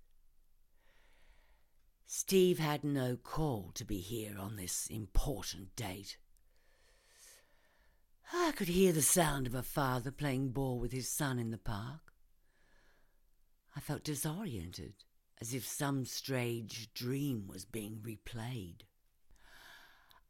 Steve 2.07 2.59
had 2.59 2.85
no 2.85 3.16
call 3.16 3.72
to 3.74 3.85
be 3.85 3.98
here 3.98 4.37
on 4.38 4.57
this 4.57 4.87
important 4.87 5.74
date. 5.74 6.16
I 8.33 8.53
could 8.53 8.68
hear 8.68 8.92
the 8.92 9.03
sound 9.03 9.46
of 9.46 9.55
a 9.55 9.62
father 9.62 10.11
playing 10.11 10.50
ball 10.50 10.79
with 10.79 10.92
his 10.92 11.09
son 11.09 11.38
in 11.38 11.50
the 11.50 11.59
park. 11.59 12.12
I 13.77 13.81
felt 13.81 14.05
disoriented 14.05 14.94
as 15.40 15.55
if 15.55 15.66
some 15.66 16.05
strange 16.05 16.92
dream 16.94 17.47
was 17.47 17.64
being 17.64 18.01
replayed. 18.03 18.83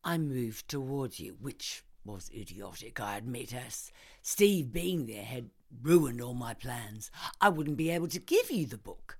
I 0.02 0.18
moved 0.18 0.68
towards 0.68 1.20
you, 1.20 1.36
which 1.40 1.84
was 2.04 2.30
idiotic, 2.34 3.00
I 3.00 3.16
admit, 3.16 3.54
as 3.54 3.90
Steve 4.22 4.72
being 4.72 5.06
there 5.06 5.24
had 5.24 5.50
ruined 5.82 6.20
all 6.20 6.34
my 6.34 6.54
plans. 6.54 7.10
I 7.40 7.48
wouldn't 7.48 7.76
be 7.76 7.90
able 7.90 8.08
to 8.08 8.18
give 8.18 8.50
you 8.50 8.66
the 8.66 8.78
book. 8.78 9.18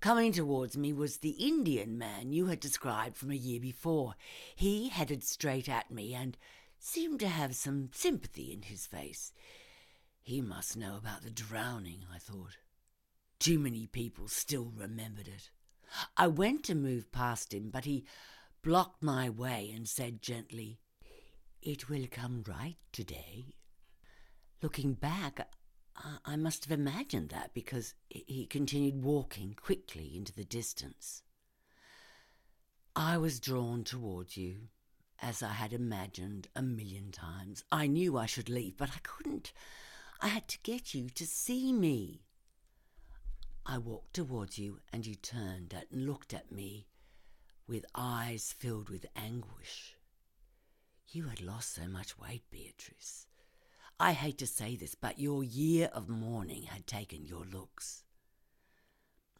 Coming 0.00 0.32
towards 0.32 0.76
me 0.76 0.92
was 0.92 1.18
the 1.18 1.30
Indian 1.30 1.98
man 1.98 2.32
you 2.32 2.46
had 2.46 2.60
described 2.60 3.16
from 3.16 3.30
a 3.30 3.36
year 3.36 3.60
before. 3.60 4.14
He 4.54 4.88
headed 4.88 5.24
straight 5.24 5.68
at 5.68 5.90
me 5.90 6.14
and 6.14 6.36
seemed 6.78 7.20
to 7.20 7.28
have 7.28 7.56
some 7.56 7.90
sympathy 7.92 8.52
in 8.52 8.62
his 8.62 8.86
face. 8.86 9.32
He 10.22 10.40
must 10.40 10.76
know 10.76 10.96
about 10.96 11.22
the 11.22 11.30
drowning, 11.30 12.04
I 12.12 12.18
thought. 12.18 12.56
Too 13.38 13.58
many 13.58 13.86
people 13.86 14.28
still 14.28 14.72
remembered 14.74 15.28
it. 15.28 15.50
I 16.16 16.26
went 16.26 16.64
to 16.64 16.74
move 16.74 17.12
past 17.12 17.54
him, 17.54 17.70
but 17.70 17.84
he 17.84 18.04
blocked 18.62 19.02
my 19.02 19.28
way 19.30 19.70
and 19.74 19.88
said 19.88 20.22
gently, 20.22 20.80
It 21.62 21.88
will 21.88 22.06
come 22.10 22.44
right 22.46 22.76
today. 22.92 23.54
Looking 24.62 24.94
back, 24.94 25.48
I 26.24 26.36
must 26.36 26.64
have 26.64 26.78
imagined 26.78 27.30
that 27.30 27.54
because 27.54 27.94
he 28.08 28.46
continued 28.46 29.02
walking 29.04 29.54
quickly 29.54 30.16
into 30.16 30.32
the 30.32 30.44
distance. 30.44 31.22
I 32.94 33.18
was 33.18 33.40
drawn 33.40 33.84
towards 33.84 34.36
you, 34.36 34.68
as 35.20 35.42
I 35.42 35.52
had 35.52 35.72
imagined 35.72 36.48
a 36.56 36.62
million 36.62 37.12
times. 37.12 37.64
I 37.70 37.86
knew 37.86 38.16
I 38.16 38.26
should 38.26 38.48
leave, 38.48 38.76
but 38.76 38.90
I 38.90 38.98
couldn't. 39.02 39.52
I 40.20 40.28
had 40.28 40.48
to 40.48 40.58
get 40.62 40.94
you 40.94 41.10
to 41.10 41.26
see 41.26 41.72
me. 41.72 42.25
I 43.68 43.78
walked 43.78 44.14
towards 44.14 44.58
you, 44.58 44.78
and 44.92 45.04
you 45.04 45.16
turned 45.16 45.74
and 45.74 46.06
looked 46.06 46.32
at 46.32 46.52
me 46.52 46.86
with 47.66 47.84
eyes 47.96 48.54
filled 48.56 48.88
with 48.88 49.06
anguish. 49.16 49.96
You 51.08 51.24
had 51.24 51.40
lost 51.40 51.74
so 51.74 51.88
much 51.88 52.16
weight, 52.16 52.44
Beatrice. 52.50 53.26
I 53.98 54.12
hate 54.12 54.38
to 54.38 54.46
say 54.46 54.76
this, 54.76 54.94
but 54.94 55.18
your 55.18 55.42
year 55.42 55.90
of 55.92 56.08
mourning 56.08 56.64
had 56.64 56.86
taken 56.86 57.26
your 57.26 57.44
looks. 57.44 58.04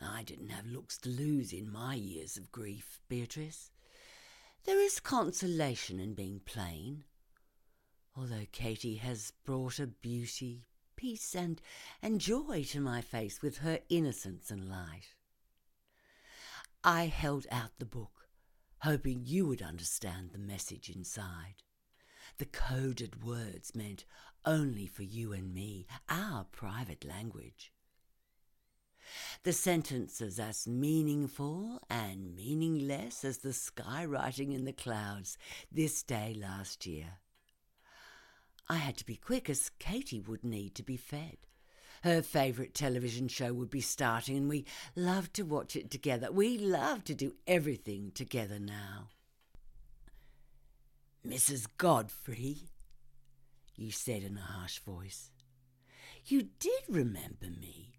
I 0.02 0.24
didn't 0.24 0.48
have 0.48 0.66
looks 0.66 0.98
to 0.98 1.08
lose 1.08 1.52
in 1.52 1.70
my 1.70 1.94
years 1.94 2.36
of 2.36 2.50
grief, 2.50 3.00
Beatrice. 3.08 3.70
There 4.64 4.80
is 4.80 4.98
consolation 4.98 6.00
in 6.00 6.14
being 6.14 6.40
plain, 6.40 7.04
although 8.16 8.46
Katie 8.50 8.96
has 8.96 9.32
brought 9.44 9.78
a 9.78 9.86
beauty, 9.86 10.64
peace, 11.06 11.36
and, 11.36 11.62
and 12.02 12.20
joy 12.20 12.64
to 12.68 12.80
my 12.80 13.00
face 13.00 13.40
with 13.40 13.58
her 13.58 13.78
innocence 13.88 14.50
and 14.50 14.68
light. 14.68 15.14
I 16.82 17.06
held 17.06 17.46
out 17.48 17.78
the 17.78 17.84
book, 17.84 18.26
hoping 18.80 19.22
you 19.24 19.46
would 19.46 19.62
understand 19.62 20.30
the 20.32 20.38
message 20.40 20.90
inside. 20.90 21.62
The 22.38 22.46
coded 22.46 23.22
words 23.22 23.72
meant 23.72 24.04
only 24.44 24.86
for 24.86 25.04
you 25.04 25.32
and 25.32 25.54
me, 25.54 25.86
our 26.08 26.44
private 26.50 27.04
language. 27.04 27.72
The 29.44 29.52
sentences 29.52 30.40
as 30.40 30.66
meaningful 30.66 31.82
and 31.88 32.34
meaningless 32.34 33.24
as 33.24 33.38
the 33.38 33.52
sky 33.52 34.04
writing 34.04 34.50
in 34.50 34.64
the 34.64 34.72
clouds 34.72 35.38
this 35.70 36.02
day 36.02 36.34
last 36.36 36.84
year. 36.84 37.20
I 38.68 38.76
had 38.76 38.96
to 38.98 39.06
be 39.06 39.16
quick 39.16 39.48
as 39.48 39.70
Katie 39.78 40.20
would 40.20 40.44
need 40.44 40.74
to 40.74 40.82
be 40.82 40.96
fed. 40.96 41.38
Her 42.02 42.22
favourite 42.22 42.74
television 42.74 43.28
show 43.28 43.52
would 43.52 43.70
be 43.70 43.80
starting, 43.80 44.36
and 44.36 44.48
we 44.48 44.64
loved 44.94 45.34
to 45.34 45.42
watch 45.42 45.76
it 45.76 45.90
together. 45.90 46.30
We 46.30 46.58
love 46.58 47.04
to 47.04 47.14
do 47.14 47.34
everything 47.46 48.12
together 48.14 48.58
now. 48.58 49.08
Mrs. 51.26 51.66
Godfrey, 51.76 52.68
you 53.74 53.90
said 53.90 54.22
in 54.22 54.36
a 54.36 54.40
harsh 54.40 54.78
voice. 54.78 55.30
You 56.26 56.48
did 56.58 56.82
remember 56.88 57.46
me. 57.46 57.94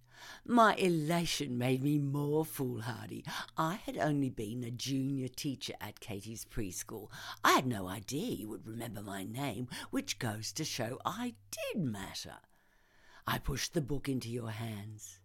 My 0.46 0.76
elation 0.76 1.58
made 1.58 1.84
me 1.84 1.98
more 2.00 2.46
foolhardy. 2.46 3.24
I 3.58 3.76
had 3.76 3.98
only 3.98 4.30
been 4.30 4.64
a 4.64 4.72
junior 4.72 5.28
teacher 5.28 5.74
at 5.82 6.00
Katie's 6.00 6.46
preschool. 6.46 7.10
I 7.44 7.54
had 7.54 7.66
no 7.66 7.88
idea 7.88 8.36
you 8.36 8.50
would 8.50 8.68
remember 8.68 9.02
my 9.02 9.24
name, 9.24 9.68
which 9.92 10.20
goes 10.20 10.52
to 10.54 10.64
show 10.64 11.00
I 11.06 11.36
did 11.52 11.82
matter. 11.84 12.38
I 13.26 13.40
pushed 13.40 13.74
the 13.74 13.82
book 13.82 14.08
into 14.08 14.30
your 14.30 14.52
hands. 14.52 15.20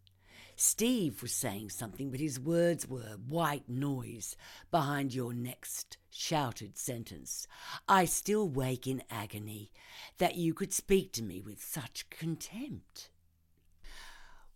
Steve 0.57 1.23
was 1.23 1.33
saying 1.33 1.71
something, 1.71 2.11
but 2.11 2.21
his 2.21 2.39
words 2.39 2.87
were 2.87 3.17
white 3.27 3.69
noise 3.69 4.37
behind 4.71 5.15
your 5.15 5.33
next 5.33 5.97
shouted 6.11 6.77
sentence. 6.77 7.49
I 7.89 8.05
still 8.05 8.49
wake 8.49 8.87
in 8.87 9.03
agony 9.11 9.73
that 10.19 10.37
you 10.37 10.53
could 10.53 10.73
speak 10.73 11.13
to 11.13 11.23
me 11.23 11.41
with 11.41 11.63
such 11.63 12.11
contempt. 12.11 13.09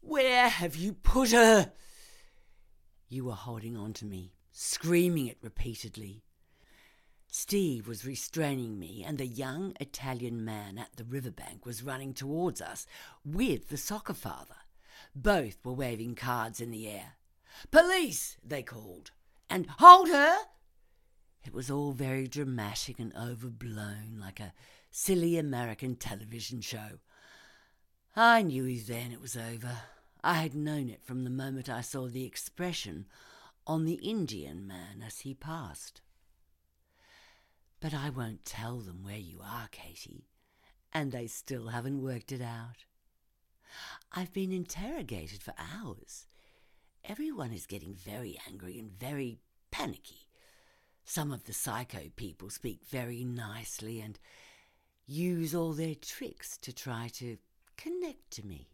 Where 0.07 0.49
have 0.49 0.77
you 0.77 0.93
put 0.93 1.33
her? 1.33 1.73
You 3.09 3.25
were 3.25 3.33
holding 3.33 3.77
on 3.77 3.93
to 3.95 4.07
me, 4.07 4.35
screaming 4.53 5.27
it 5.27 5.39
repeatedly. 5.43 6.23
Steve 7.27 7.89
was 7.89 8.07
restraining 8.07 8.79
me, 8.79 9.03
and 9.05 9.19
the 9.19 9.27
young 9.27 9.75
Italian 9.81 10.45
man 10.45 10.79
at 10.79 10.95
the 10.95 11.03
riverbank 11.03 11.67
was 11.67 11.83
running 11.83 12.15
towards 12.15 12.63
us 12.63 12.87
with 13.25 13.69
the 13.69 13.77
soccer 13.77 14.15
father. 14.15 14.55
Both 15.13 15.59
were 15.65 15.73
waving 15.73 16.15
cards 16.15 16.61
in 16.61 16.71
the 16.71 16.89
air. 16.89 17.15
Police! 17.73 18.37
they 18.45 18.63
called. 18.63 19.11
And 19.51 19.67
hold 19.81 20.09
her! 20.09 20.37
It 21.45 21.53
was 21.53 21.69
all 21.69 21.91
very 21.91 22.29
dramatic 22.29 23.01
and 23.01 23.13
overblown, 23.17 24.19
like 24.21 24.39
a 24.39 24.55
silly 24.93 25.37
American 25.37 25.97
television 25.97 26.61
show. 26.61 27.01
I 28.15 28.43
knew 28.43 28.81
then 28.81 29.11
it 29.11 29.21
was 29.21 29.37
over. 29.37 29.79
I 30.27 30.43
had 30.43 30.57
known 30.57 30.91
it 30.91 31.05
from 31.05 31.23
the 31.23 31.31
moment 31.31 31.69
I 31.69 31.83
saw 31.83 32.09
the 32.09 32.25
expression 32.25 33.07
on 33.65 33.85
the 33.85 34.01
Indian 34.03 34.67
man 34.67 35.01
as 35.07 35.21
he 35.21 35.35
passed. 35.35 36.01
But 37.79 37.95
I 37.95 38.11
won't 38.11 38.45
tell 38.45 38.79
them 38.79 39.05
where 39.05 39.17
you 39.17 39.39
are, 39.41 39.69
Katie, 39.71 40.27
and 40.93 41.13
they 41.13 41.29
still 41.29 41.69
haven't 41.69 42.03
worked 42.03 42.33
it 42.33 42.43
out. 42.43 42.87
I've 44.11 44.33
been 44.33 44.51
interrogated 44.51 45.45
for 45.45 45.55
hours. 45.57 46.27
Everyone 47.05 47.53
is 47.53 47.65
getting 47.65 47.95
very 47.95 48.37
angry 48.49 48.81
and 48.81 48.91
very 48.91 49.39
panicky. 49.71 50.27
Some 51.05 51.31
of 51.31 51.45
the 51.45 51.53
psycho 51.53 52.11
people 52.17 52.51
speak 52.51 52.81
very 52.91 53.23
nicely 53.23 54.01
and 54.01 54.19
use 55.07 55.55
all 55.55 55.73
their 55.73 55.95
tricks 55.95 56.59
to 56.63 56.73
try 56.73 57.11
to 57.15 57.39
connect 57.77 58.33
to 58.33 58.45
me. 58.45 58.71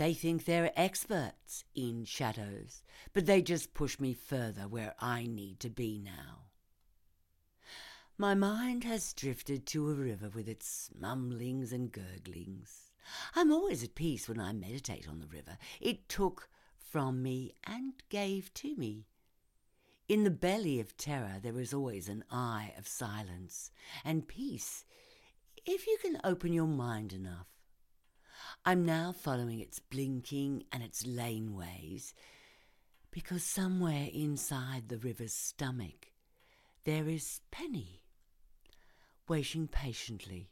They 0.00 0.14
think 0.14 0.46
they're 0.46 0.72
experts 0.76 1.64
in 1.74 2.06
shadows, 2.06 2.82
but 3.12 3.26
they 3.26 3.42
just 3.42 3.74
push 3.74 4.00
me 4.00 4.14
further 4.14 4.66
where 4.66 4.94
I 4.98 5.26
need 5.26 5.60
to 5.60 5.68
be 5.68 5.98
now. 5.98 6.46
My 8.16 8.32
mind 8.34 8.84
has 8.84 9.12
drifted 9.12 9.66
to 9.66 9.90
a 9.90 9.94
river 9.94 10.30
with 10.30 10.48
its 10.48 10.88
mumblings 10.98 11.70
and 11.70 11.92
gurglings. 11.92 12.92
I'm 13.36 13.52
always 13.52 13.84
at 13.84 13.94
peace 13.94 14.26
when 14.26 14.40
I 14.40 14.54
meditate 14.54 15.06
on 15.06 15.20
the 15.20 15.26
river. 15.26 15.58
It 15.82 16.08
took 16.08 16.48
from 16.78 17.22
me 17.22 17.52
and 17.66 17.92
gave 18.08 18.54
to 18.54 18.74
me. 18.76 19.04
In 20.08 20.24
the 20.24 20.30
belly 20.30 20.80
of 20.80 20.96
terror, 20.96 21.40
there 21.42 21.60
is 21.60 21.74
always 21.74 22.08
an 22.08 22.24
eye 22.30 22.72
of 22.78 22.88
silence 22.88 23.70
and 24.02 24.26
peace, 24.26 24.86
if 25.66 25.86
you 25.86 25.98
can 26.00 26.18
open 26.24 26.54
your 26.54 26.66
mind 26.66 27.12
enough. 27.12 27.59
I'm 28.62 28.84
now 28.84 29.12
following 29.12 29.60
its 29.60 29.78
blinking 29.78 30.64
and 30.70 30.82
its 30.82 31.06
laneways 31.06 32.12
because 33.10 33.42
somewhere 33.42 34.08
inside 34.12 34.88
the 34.88 34.98
river's 34.98 35.32
stomach 35.32 36.08
there 36.84 37.08
is 37.08 37.40
Penny, 37.50 38.02
waiting 39.26 39.66
patiently. 39.66 40.50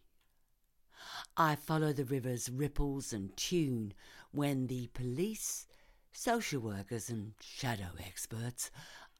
I 1.36 1.54
follow 1.54 1.92
the 1.92 2.06
river's 2.06 2.48
ripples 2.48 3.12
and 3.12 3.36
tune 3.36 3.92
when 4.32 4.68
the 4.68 4.86
police, 4.94 5.66
social 6.10 6.62
workers, 6.62 7.10
and 7.10 7.34
shadow 7.40 7.90
experts 8.06 8.70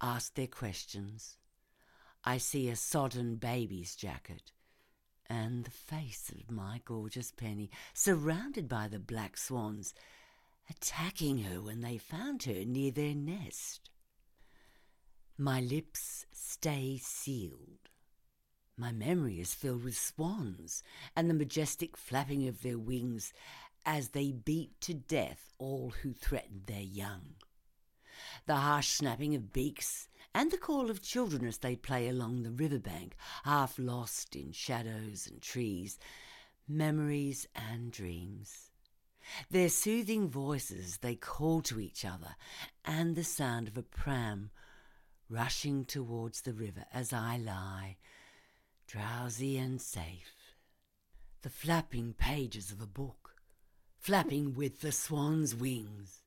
ask 0.01 0.35
their 0.35 0.47
questions. 0.47 1.37
I 2.25 2.39
see 2.39 2.71
a 2.71 2.77
sodden 2.77 3.37
baby's 3.37 3.95
jacket 3.95 4.53
and 5.29 5.65
the 5.65 5.71
face 5.71 6.31
of 6.31 6.51
my 6.51 6.81
gorgeous 6.85 7.31
Penny, 7.31 7.71
surrounded 7.93 8.69
by 8.69 8.89
the 8.89 8.99
black 8.99 9.37
swans, 9.37 9.95
attacking 10.71 11.39
her 11.39 11.61
when 11.61 11.81
they 11.81 11.99
found 11.99 12.45
her 12.45 12.65
near 12.65 12.91
their 12.91 13.15
nest. 13.15 13.91
My 15.37 15.61
lips 15.61 16.27
stay 16.33 16.99
sealed. 17.01 17.91
My 18.77 18.93
memory 18.93 19.41
is 19.41 19.55
filled 19.55 19.85
with 19.85 19.97
swans 19.97 20.83
and 21.17 21.29
the 21.29 21.35
majestic 21.35 21.97
flapping 21.97 22.47
of 22.47 22.63
their 22.63 22.79
wings 22.79 23.33
as 23.85 24.11
they 24.11 24.33
beat 24.33 24.81
to 24.83 24.95
death 24.95 25.53
all 25.59 25.95
who 26.03 26.13
threatened 26.13 26.63
their 26.67 26.83
young. 26.83 27.35
The 28.47 28.57
harsh 28.57 28.89
snapping 28.89 29.35
of 29.35 29.53
beaks 29.53 30.09
and 30.35 30.51
the 30.51 30.59
call 30.59 30.91
of 30.91 31.03
children 31.03 31.47
as 31.47 31.59
they 31.59 31.77
play 31.77 32.09
along 32.09 32.43
the 32.43 32.51
riverbank, 32.51 33.17
half 33.45 33.79
lost 33.79 34.37
in 34.37 34.53
shadows 34.53 35.27
and 35.27 35.41
trees, 35.41 35.99
memories 36.69 37.47
and 37.55 37.91
dreams. 37.91 38.71
Their 39.51 39.69
soothing 39.69 40.29
voices 40.29 40.99
they 40.99 41.15
call 41.15 41.61
to 41.63 41.81
each 41.81 42.05
other, 42.05 42.37
and 42.85 43.15
the 43.15 43.25
sound 43.25 43.69
of 43.69 43.77
a 43.77 43.83
pram 43.83 44.51
rushing 45.29 45.85
towards 45.85 46.43
the 46.43 46.55
river 46.55 46.85
as 46.93 47.13
I 47.13 47.37
lie, 47.37 47.97
drowsy 48.87 49.59
and 49.59 49.81
safe. 49.81 50.55
The 51.43 51.51
flapping 51.51 52.15
pages 52.15 52.73
of 52.73 52.81
a 52.81 52.87
book, 52.87 53.37
flapping 53.99 54.55
with 54.55 54.81
the 54.81 54.93
swan's 54.93 55.55
wings, 55.55 56.23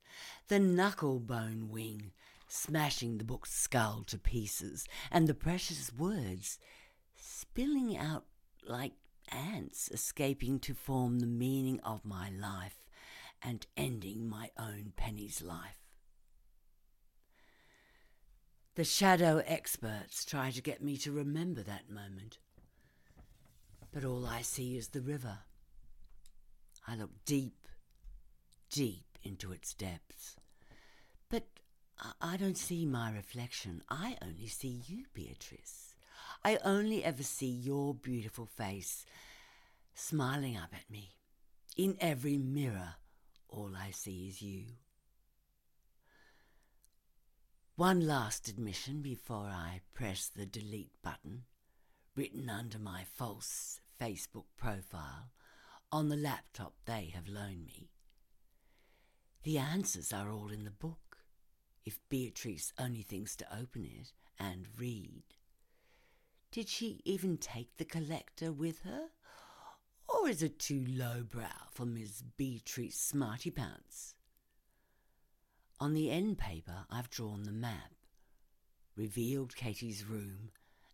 the 0.48 0.60
knuckle 0.60 1.20
bone 1.20 1.70
wing 1.70 2.12
smashing 2.52 3.18
the 3.18 3.24
book's 3.24 3.54
skull 3.54 4.04
to 4.08 4.18
pieces, 4.18 4.86
and 5.10 5.28
the 5.28 5.34
precious 5.34 5.92
words 5.98 6.60
spilling 7.16 7.98
out 7.98 8.26
like 8.68 8.92
ants 9.30 9.90
escaping 9.92 10.60
to 10.60 10.74
form 10.74 11.20
the 11.20 11.28
meaning 11.28 11.80
of 11.80 12.04
my 12.04 12.30
life 12.30 12.86
and 13.42 13.66
ending 13.78 14.28
my 14.28 14.50
own 14.60 14.92
Penny's 14.98 15.42
life. 15.42 15.80
The 18.76 18.84
shadow 18.84 19.42
experts 19.46 20.26
try 20.26 20.52
to 20.52 20.62
get 20.62 20.84
me 20.84 20.98
to 20.98 21.12
remember 21.12 21.64
that 21.64 21.90
moment, 21.90 22.38
but 23.94 24.04
all 24.04 24.26
I 24.26 24.42
see 24.42 24.78
is 24.78 24.90
the 24.90 25.02
river. 25.02 25.40
I 26.86 26.96
look 26.96 27.12
deep, 27.26 27.68
deep 28.70 29.18
into 29.24 29.52
its 29.52 29.74
depths. 29.74 30.36
I 32.20 32.38
don't 32.38 32.58
see 32.58 32.86
my 32.86 33.12
reflection. 33.12 33.84
I 33.90 34.18
only 34.22 34.48
see 34.48 34.82
you, 34.88 35.06
Beatrice. 35.14 35.96
I 36.44 36.58
only 36.66 37.04
ever 37.04 37.22
see 37.22 37.50
your 37.50 37.94
beautiful 37.94 38.48
face, 38.48 39.06
smiling 39.94 40.58
up 40.58 40.74
at 40.74 40.90
me. 40.90 41.12
In 41.78 41.98
every 42.00 42.38
mirror, 42.38 42.96
all 43.48 43.72
I 43.78 43.92
see 43.92 44.28
is 44.28 44.42
you. 44.42 44.64
One 47.76 48.06
last 48.06 48.48
admission 48.48 49.02
before 49.02 49.48
I 49.48 49.82
press 49.94 50.28
the 50.28 50.46
delete 50.46 51.02
button, 51.04 51.44
written 52.16 52.50
under 52.50 52.80
my 52.80 53.06
false 53.16 53.80
Facebook 54.00 54.46
profile 54.58 55.30
on 55.92 56.10
the 56.10 56.16
laptop 56.16 56.74
they 56.86 57.12
have 57.14 57.28
loaned 57.28 57.66
me. 57.66 57.90
The 59.44 59.58
answers 59.58 60.14
are 60.14 60.30
all 60.32 60.50
in 60.50 60.64
the 60.64 60.72
book, 60.72 61.11
if 61.86 62.00
Beatrice 62.10 62.74
only 62.80 63.02
thinks 63.02 63.36
to 63.38 63.58
open 63.58 63.86
it 63.86 64.12
and 64.40 64.68
read. 64.78 65.24
Did 66.52 66.68
she 66.68 67.02
even 67.06 67.38
take 67.38 67.78
the 67.78 67.86
collector 67.86 68.52
with 68.52 68.82
her? 68.82 69.08
Or 70.08 70.28
is 70.28 70.44
it 70.44 70.60
too 70.60 70.86
lowbrow 70.88 71.70
for 71.72 71.86
Miss 71.86 72.22
Beatrice 72.22 73.00
Smarty 73.00 73.50
Pants? 73.50 74.16
On 75.80 75.94
the 75.94 76.12
end 76.12 76.38
paper, 76.38 76.86
I've 76.90 77.10
drawn 77.10 77.44
the 77.44 77.52
map, 77.52 77.94
revealed 78.96 79.56
Katie's 79.56 80.06
room, 80.06 80.52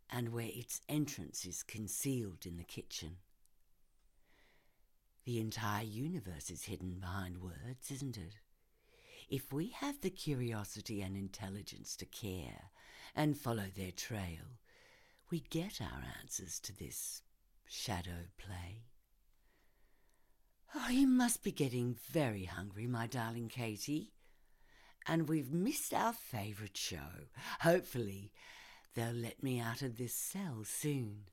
and 0.10 0.30
where 0.30 0.50
its 0.50 0.80
entrance 0.88 1.46
is 1.46 1.64
concealed 1.64 2.46
in 2.46 2.58
the 2.58 2.64
kitchen. 2.64 3.18
The 5.26 5.40
entire 5.42 5.84
universe 5.84 6.50
is 6.50 6.64
hidden 6.64 7.00
behind 7.02 7.42
words, 7.42 7.92
isn't 7.92 8.18
it? 8.18 8.38
If 9.30 9.52
we 9.52 9.70
have 9.70 10.00
the 10.00 10.10
curiosity 10.10 11.02
and 11.02 11.18
intelligence 11.18 11.98
to 11.98 12.06
care 12.06 12.72
and 13.14 13.38
follow 13.38 13.66
their 13.76 13.92
trail, 13.92 14.60
we 15.30 15.42
get 15.42 15.82
our 15.82 16.04
answers 16.22 16.60
to 16.62 16.78
this 16.78 17.22
shadow 17.66 18.30
play. 18.38 18.84
Oh, 20.76 20.90
you 20.90 21.08
must 21.08 21.44
be 21.44 21.52
getting 21.52 21.98
very 22.10 22.46
hungry, 22.46 22.88
my 22.88 23.08
darling 23.08 23.50
Katie. 23.50 24.14
And 25.06 25.28
we've 25.28 25.52
missed 25.52 25.94
our 25.94 26.14
favourite 26.14 26.78
show. 26.78 27.28
Hopefully, 27.62 28.32
they'll 28.94 29.14
let 29.14 29.44
me 29.44 29.60
out 29.60 29.82
of 29.82 29.98
this 29.98 30.14
cell 30.14 30.64
soon. 30.64 31.24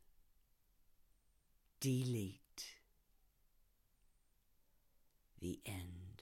Delete. 1.81 2.41
The 5.41 5.61
end. 5.67 6.14